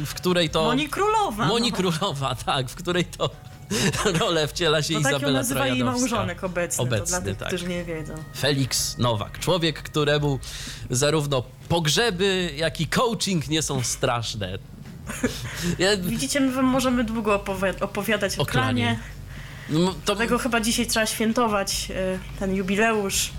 [0.02, 0.64] y, w której to...
[0.64, 1.46] Moni Królowa.
[1.46, 1.78] Moni no.
[1.78, 3.30] Królowa, tak, w której to
[4.20, 7.38] rolę wciela się No tak ją Izabela nazywa jej małżonek obecny, to Obecny, dla tych,
[7.38, 7.48] tak.
[7.48, 8.14] którzy nie wiedzą.
[8.40, 10.40] Felix Nowak, człowiek, któremu
[10.90, 14.58] zarówno pogrzeby, jak i coaching nie są straszne.
[15.80, 18.84] Ja, Widzicie, my wam możemy długo opowi- opowiadać o, O klanie.
[19.70, 19.84] klanie.
[19.86, 23.30] no, to Dlatego chyba dzisiaj trzeba świętować e, ten jubileusz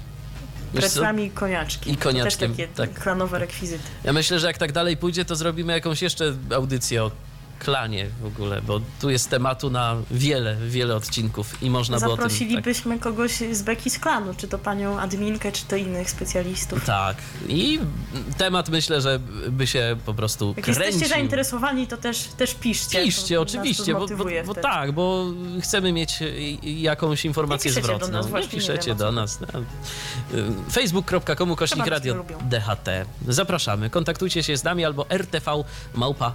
[0.75, 1.91] preclami i koniaczki.
[1.93, 3.03] I koniaczkiem, To też takie tak.
[3.03, 3.83] klanowe rekwizyty.
[4.05, 7.11] Ja myślę, że jak tak dalej pójdzie, to zrobimy jakąś jeszcze audycję o
[7.64, 12.08] klanie w ogóle, bo tu jest tematu na wiele, wiele odcinków i można by o
[12.08, 12.16] tym...
[12.16, 16.84] Tak, Zaprosilibyśmy kogoś z beki z klanu, czy to panią adminkę, czy to innych specjalistów.
[16.84, 17.16] tak.
[17.48, 17.80] I
[18.38, 19.18] temat myślę, że
[19.50, 20.84] by się po prostu Jak kręcił.
[20.84, 23.02] jesteście zainteresowani, to też, też piszcie.
[23.04, 25.26] Piszcie, oczywiście, bo, bo, bo tak, bo
[25.60, 26.18] chcemy mieć
[26.62, 28.18] jakąś informację Nie piszecie do zwrotną.
[28.18, 29.38] nas, właśnie nie nie piszecie wiem, do nas.
[29.42, 32.24] Y, Facebook.com kośnik radio.
[32.50, 32.88] DHT.
[33.28, 33.90] Zapraszamy.
[33.90, 36.34] Kontaktujcie się z nami albo rtv małpa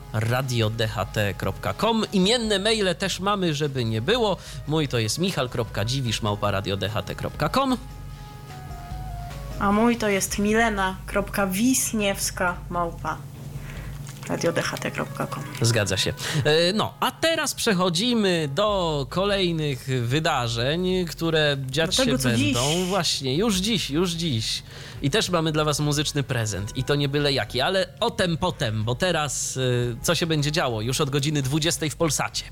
[1.20, 2.06] radiodht.com.
[2.14, 4.38] Imienne maile też mamy, żeby nie było.
[4.68, 7.78] Mój to jest michal.dziwisz małpa radiodht.com.
[9.60, 13.18] A mój to jest milena.wisniewska małpa
[14.30, 15.44] radiodht.com.
[15.62, 16.14] Zgadza się.
[16.44, 22.40] E, No, a teraz przechodzimy do kolejnych wydarzeń, które dziać Do tego, się będą
[22.74, 22.88] dziś.
[22.88, 24.64] właśnie już dziś, już dziś.
[25.02, 26.78] I też mamy dla Was muzyczny prezent.
[26.78, 29.62] I to nie byle jaki, ale o tem potem, bo teraz e,
[30.02, 32.44] co się będzie działo już od godziny 20 w Polsacie.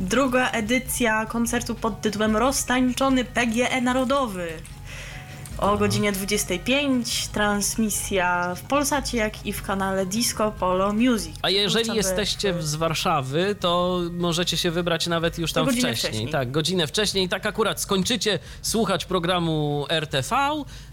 [0.00, 4.48] Druga edycja koncertu pod tytułem Roztańczony PGE Narodowy.
[5.58, 11.36] O godzinie 25 transmisja w Polsacie, jak i w kanale Disco Polo Music.
[11.42, 15.96] A jeżeli Wrzucamy jesteście z Warszawy, to możecie się wybrać nawet już tam wcześniej.
[15.96, 16.28] wcześniej.
[16.28, 17.28] Tak, godzinę wcześniej.
[17.28, 20.36] Tak akurat skończycie słuchać programu RTV,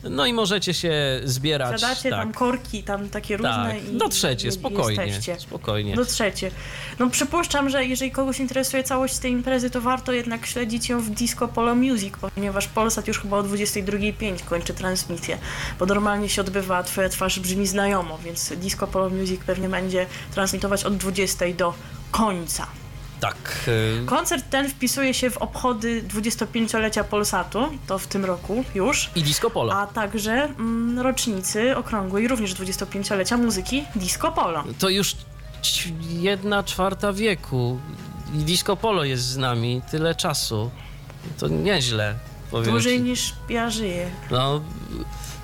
[0.03, 0.93] no i możecie się
[1.23, 1.81] zbierać.
[1.81, 2.19] Zadacie tak.
[2.19, 3.51] tam korki, tam takie różne
[3.81, 5.39] Tak, i dotrzecie, i- spokojnie, jesteście.
[5.39, 5.95] spokojnie.
[5.95, 6.51] Dotrzecie.
[6.99, 11.09] No przypuszczam, że jeżeli kogoś interesuje całość tej imprezy, to warto jednak śledzić ją w
[11.09, 15.37] Disco Polo Music, ponieważ Polsat już chyba o 22.05 kończy transmisję,
[15.79, 20.83] bo normalnie się odbywa, twoja twarz brzmi znajomo, więc Disco Polo Music pewnie będzie transmitować
[20.83, 21.73] od 20 do
[22.11, 22.67] końca.
[23.19, 23.35] Tak.
[23.67, 29.23] y, Koncert ten wpisuje się w obchody 25-lecia Polsatu, to w tym roku już, I
[29.23, 29.73] disco polo.
[29.73, 34.63] a także mm, rocznicy okrągłej również 25-lecia muzyki Disco Polo.
[34.79, 35.15] To już
[36.09, 37.79] jedna czwarta wieku.
[38.33, 40.71] Disco polo jest z nami tyle czasu.
[41.39, 42.15] To nieźle.
[42.51, 43.03] Dłużej ci.
[43.03, 44.09] niż ja żyję.
[44.31, 44.61] No,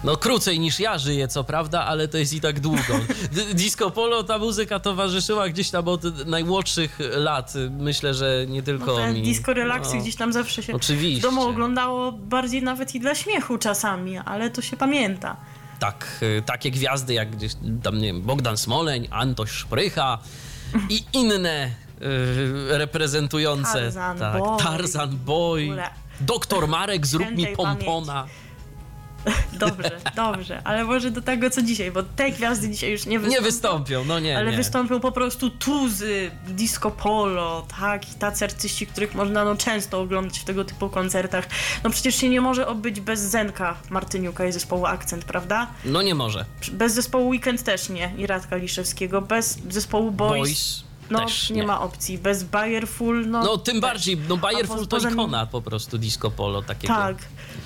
[0.03, 2.99] no krócej niż ja żyję, co prawda, ale to jest i tak długo.
[3.53, 7.53] Disco polo, ta muzyka towarzyszyła gdzieś tam od najmłodszych lat.
[7.79, 9.21] Myślę, że nie tylko No, mi.
[9.21, 11.19] disco relaksy No, gdzieś tam zawsze się Oczywiście.
[11.19, 15.35] w domu oglądało bardziej nawet i dla śmiechu czasami, ale to się pamięta.
[15.79, 17.51] Tak, y, takie gwiazdy jak gdzieś
[17.83, 20.17] tam, nie wiem, Bogdan Smoleń, Antoś Szprycha
[20.89, 23.73] i inne y, reprezentujące.
[23.73, 24.57] Tarzan tak, Boy.
[24.63, 25.77] Tarzan Boy.
[26.21, 28.27] Doktor Marek, zrób mi Świętej pompona.
[29.59, 33.41] Dobrze, dobrze, ale może do tego co dzisiaj, bo te gwiazdy dzisiaj już nie wystąpią.
[33.41, 34.37] Nie wystąpią, no nie.
[34.37, 34.57] Ale nie.
[34.57, 40.39] wystąpią po prostu tuzy, disco polo, tak, i tacy artyści, których można no, często oglądać
[40.39, 41.47] w tego typu koncertach.
[41.83, 45.67] No przecież się nie może obyć bez Zenka Martyniuka i zespołu Akcent, prawda?
[45.85, 46.45] No nie może.
[46.71, 51.55] Bez zespołu Weekend też nie, i Radka Liszewskiego, bez zespołu Boys, Boys no też nie.
[51.55, 51.67] nie.
[51.67, 53.81] ma opcji, bez Bayerful, no No tym też.
[53.81, 56.93] bardziej, no A Bayerful po- to ikona po prostu disco polo takiego.
[56.93, 57.17] Tak.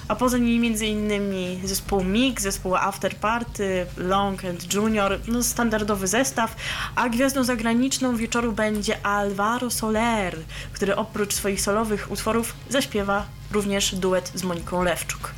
[0.08, 6.08] A poza nimi między innymi zespół Mix, zespół After Party, Long and Junior, no standardowy
[6.08, 6.56] zestaw,
[6.96, 10.38] a gwiazdą zagraniczną wieczoru będzie Alvaro Soler,
[10.74, 15.32] który oprócz swoich solowych utworów zaśpiewa również duet z Moniką Lewczuk.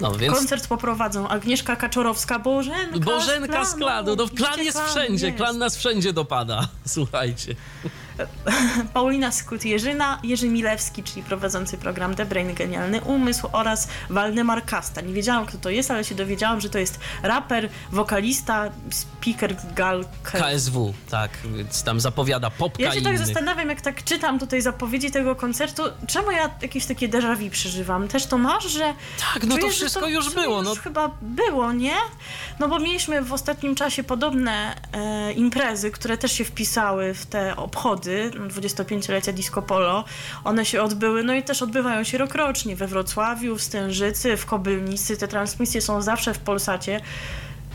[0.00, 5.38] No więc Koncert poprowadzą Agnieszka Kaczorowska, Bożenka, Bożenka z klanu, no klan jest wszędzie, jest.
[5.38, 6.68] klan nas wszędzie dopada.
[6.86, 7.54] Słuchajcie.
[8.94, 15.00] Paulina Skut-Jerzyna, Jerzy Milewski, czyli prowadzący program The Brain Genialny Umysł oraz Waldemar Kasta.
[15.00, 20.40] Nie wiedziałam, kto to jest, ale się dowiedziałam, że to jest raper, wokalista, speaker galker.
[20.42, 23.26] KSW, tak, więc tam zapowiada popka Ja się tak innych.
[23.26, 28.08] zastanawiam, jak tak czytam tutaj zapowiedzi tego koncertu, czemu ja jakieś takie déjà vu przeżywam?
[28.08, 28.94] Też to masz, że...
[29.34, 30.74] Tak, no to czujesz, że wszystko już w sumie było, Już no.
[30.74, 31.96] chyba było, nie?
[32.58, 37.56] No bo mieliśmy w ostatnim czasie podobne e, imprezy, które też się wpisały w te
[37.56, 38.05] obchody
[38.48, 40.04] 25-lecia Disco Polo.
[40.44, 45.16] One się odbyły, no i też odbywają się rokrocznie we Wrocławiu, w Stężycy, w Kobylnicy.
[45.16, 47.00] Te transmisje są zawsze w Polsacie.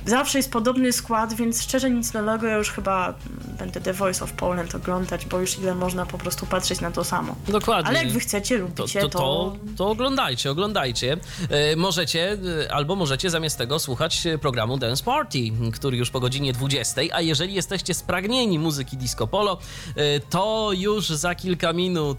[0.05, 3.13] Zawsze jest podobny skład, więc szczerze nic nowego, ja już chyba
[3.59, 7.03] będę The Voice of Poland oglądać, bo już ile można po prostu patrzeć na to
[7.03, 7.35] samo.
[7.47, 7.89] Dokładnie.
[7.89, 9.19] Ale jak wy chcecie, lubicie, to, to...
[9.19, 11.17] to, to oglądajcie, oglądajcie.
[11.49, 15.39] E, możecie, e, albo możecie zamiast tego słuchać programu Dance Party,
[15.73, 17.01] który już po godzinie 20.
[17.13, 19.57] A jeżeli jesteście spragnieni muzyki disco polo,
[19.95, 22.17] e, to już za kilka minut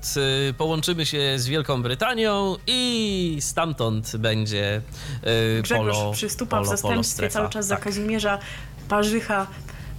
[0.59, 4.83] połączymy się z Wielką Brytanią i stamtąd będzie
[5.23, 7.85] e, Grzegorz polo, przystupa polo, w zastępstwie cały czas za Tak.
[7.85, 8.39] Kazimierza
[8.89, 9.47] Parzycha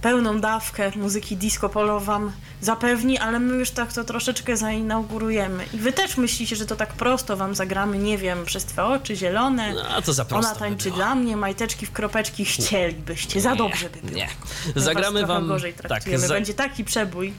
[0.02, 5.64] pełną dawkę muzyki disco polo wam zapewni, ale my już tak to troszeczkę zainaugurujemy.
[5.74, 9.16] I wy też myślicie, że to tak prosto wam zagramy, nie wiem, przez twoje oczy
[9.16, 9.74] zielone.
[9.74, 10.96] No, a to za prosto Ona by tańczy było.
[10.96, 13.40] dla mnie, majteczki w kropeczki chcielibyście.
[13.40, 14.16] Za dobrze by było.
[14.16, 14.28] Nie.
[14.74, 15.48] Was Zagramy trochę wam.
[15.48, 16.26] gorzej Tak, traktujemy.
[16.26, 17.32] za, Będzie taki przebój.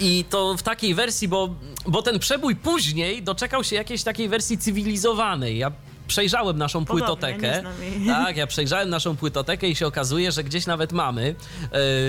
[0.00, 1.54] I to w takiej wersji, bo,
[1.86, 5.58] bo ten przebój później doczekał się jakiejś takiej wersji cywilizowanej.
[5.58, 5.70] Ja
[6.08, 7.62] przejrzałem naszą Podobnie, płytotekę.
[8.06, 11.34] Tak, ja przejrzałem naszą płytotekę i się okazuje, że gdzieś nawet mamy e,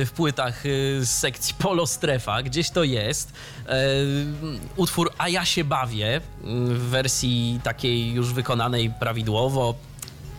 [0.06, 0.70] w płytach e,
[1.06, 3.34] z sekcji Polo Strefa, gdzieś to jest.
[3.68, 3.76] E,
[4.76, 9.76] utwór A ja się bawię w wersji takiej już wykonanej prawidłowo.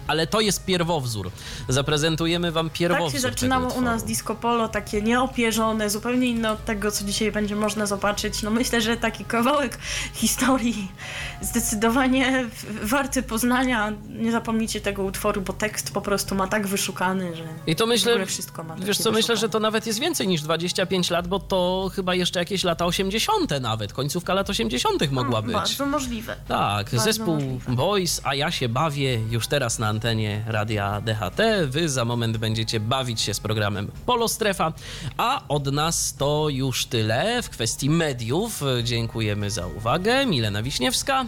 [0.06, 1.30] Ale to jest pierwowzór.
[1.68, 3.06] Zaprezentujemy wam pierwowzór.
[3.06, 7.32] Tak się zaczynało u nas disco polo, takie nieopierzone, zupełnie inne od tego, co dzisiaj
[7.32, 8.42] będzie można zobaczyć.
[8.42, 9.78] No myślę, że taki kawałek
[10.14, 10.88] historii
[11.42, 12.46] zdecydowanie
[12.82, 13.92] warty poznania.
[14.08, 18.26] Nie zapomnijcie tego utworu, bo tekst po prostu ma tak wyszukany, że I to myślę,
[18.26, 19.52] wszystko ma wiesz co, myślę, że wyszukane.
[19.52, 23.50] to nawet jest więcej niż 25 lat, bo to chyba jeszcze jakieś lata 80.
[23.60, 25.10] nawet, końcówka lat 80.
[25.10, 25.52] mogła być.
[25.52, 26.36] Bardzo możliwe.
[26.48, 27.72] Tak, Bardzo zespół możliwe.
[27.74, 31.40] Boys, a ja się bawię już teraz na antenie radia DHT.
[31.66, 34.72] Wy za moment będziecie bawić się z programem Polo Strefa,
[35.16, 38.62] a od nas to już tyle w kwestii mediów.
[38.82, 40.26] Dziękujemy za uwagę.
[40.26, 41.24] Milena Wiśniewska,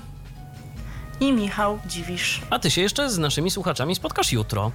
[1.21, 2.43] I Michał Dziwisz.
[2.51, 4.73] a ty się jeszcze z naszymi słuchaczami spotkasz jutro.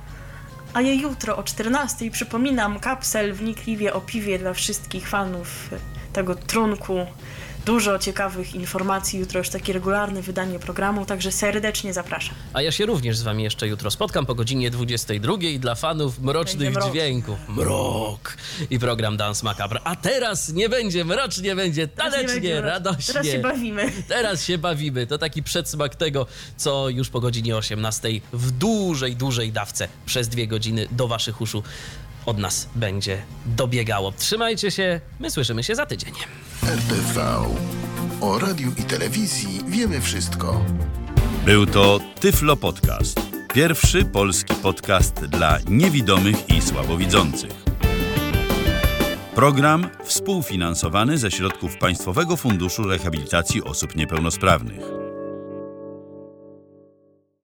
[0.74, 5.70] A ja jutro o 14 przypominam kapsel wnikliwie o piwie dla wszystkich fanów
[6.14, 7.06] tego trunku.
[7.66, 12.36] Dużo ciekawych informacji, jutro już takie regularne wydanie programu, także serdecznie zapraszam.
[12.54, 16.74] A ja się również z wami jeszcze jutro spotkam po godzinie 22 dla fanów mrocznych
[16.74, 16.92] mrok.
[16.92, 17.40] dźwięków.
[17.50, 18.38] Mrok!
[18.70, 19.80] I program Dance Macabre.
[19.84, 23.14] A teraz nie będzie mrocznie, będzie tanecznie, radośnie.
[23.14, 23.92] Teraz się bawimy.
[24.08, 25.08] Teraz się bawimy.
[25.08, 30.48] To taki przedsmak tego, co już po godzinie 18 w dużej, dużej dawce przez dwie
[30.48, 31.64] godziny do waszych uszu
[32.26, 34.12] od nas będzie dobiegało.
[34.12, 36.14] Trzymajcie się, my słyszymy się za tydzień.
[36.66, 37.22] RTV.
[38.22, 40.66] O radiu i telewizji wiemy wszystko.
[41.46, 43.20] Był to Tyflo Podcast.
[43.54, 47.52] Pierwszy polski podcast dla niewidomych i słabowidzących.
[49.36, 55.01] Program współfinansowany ze środków Państwowego Funduszu Rehabilitacji Osób Niepełnosprawnych.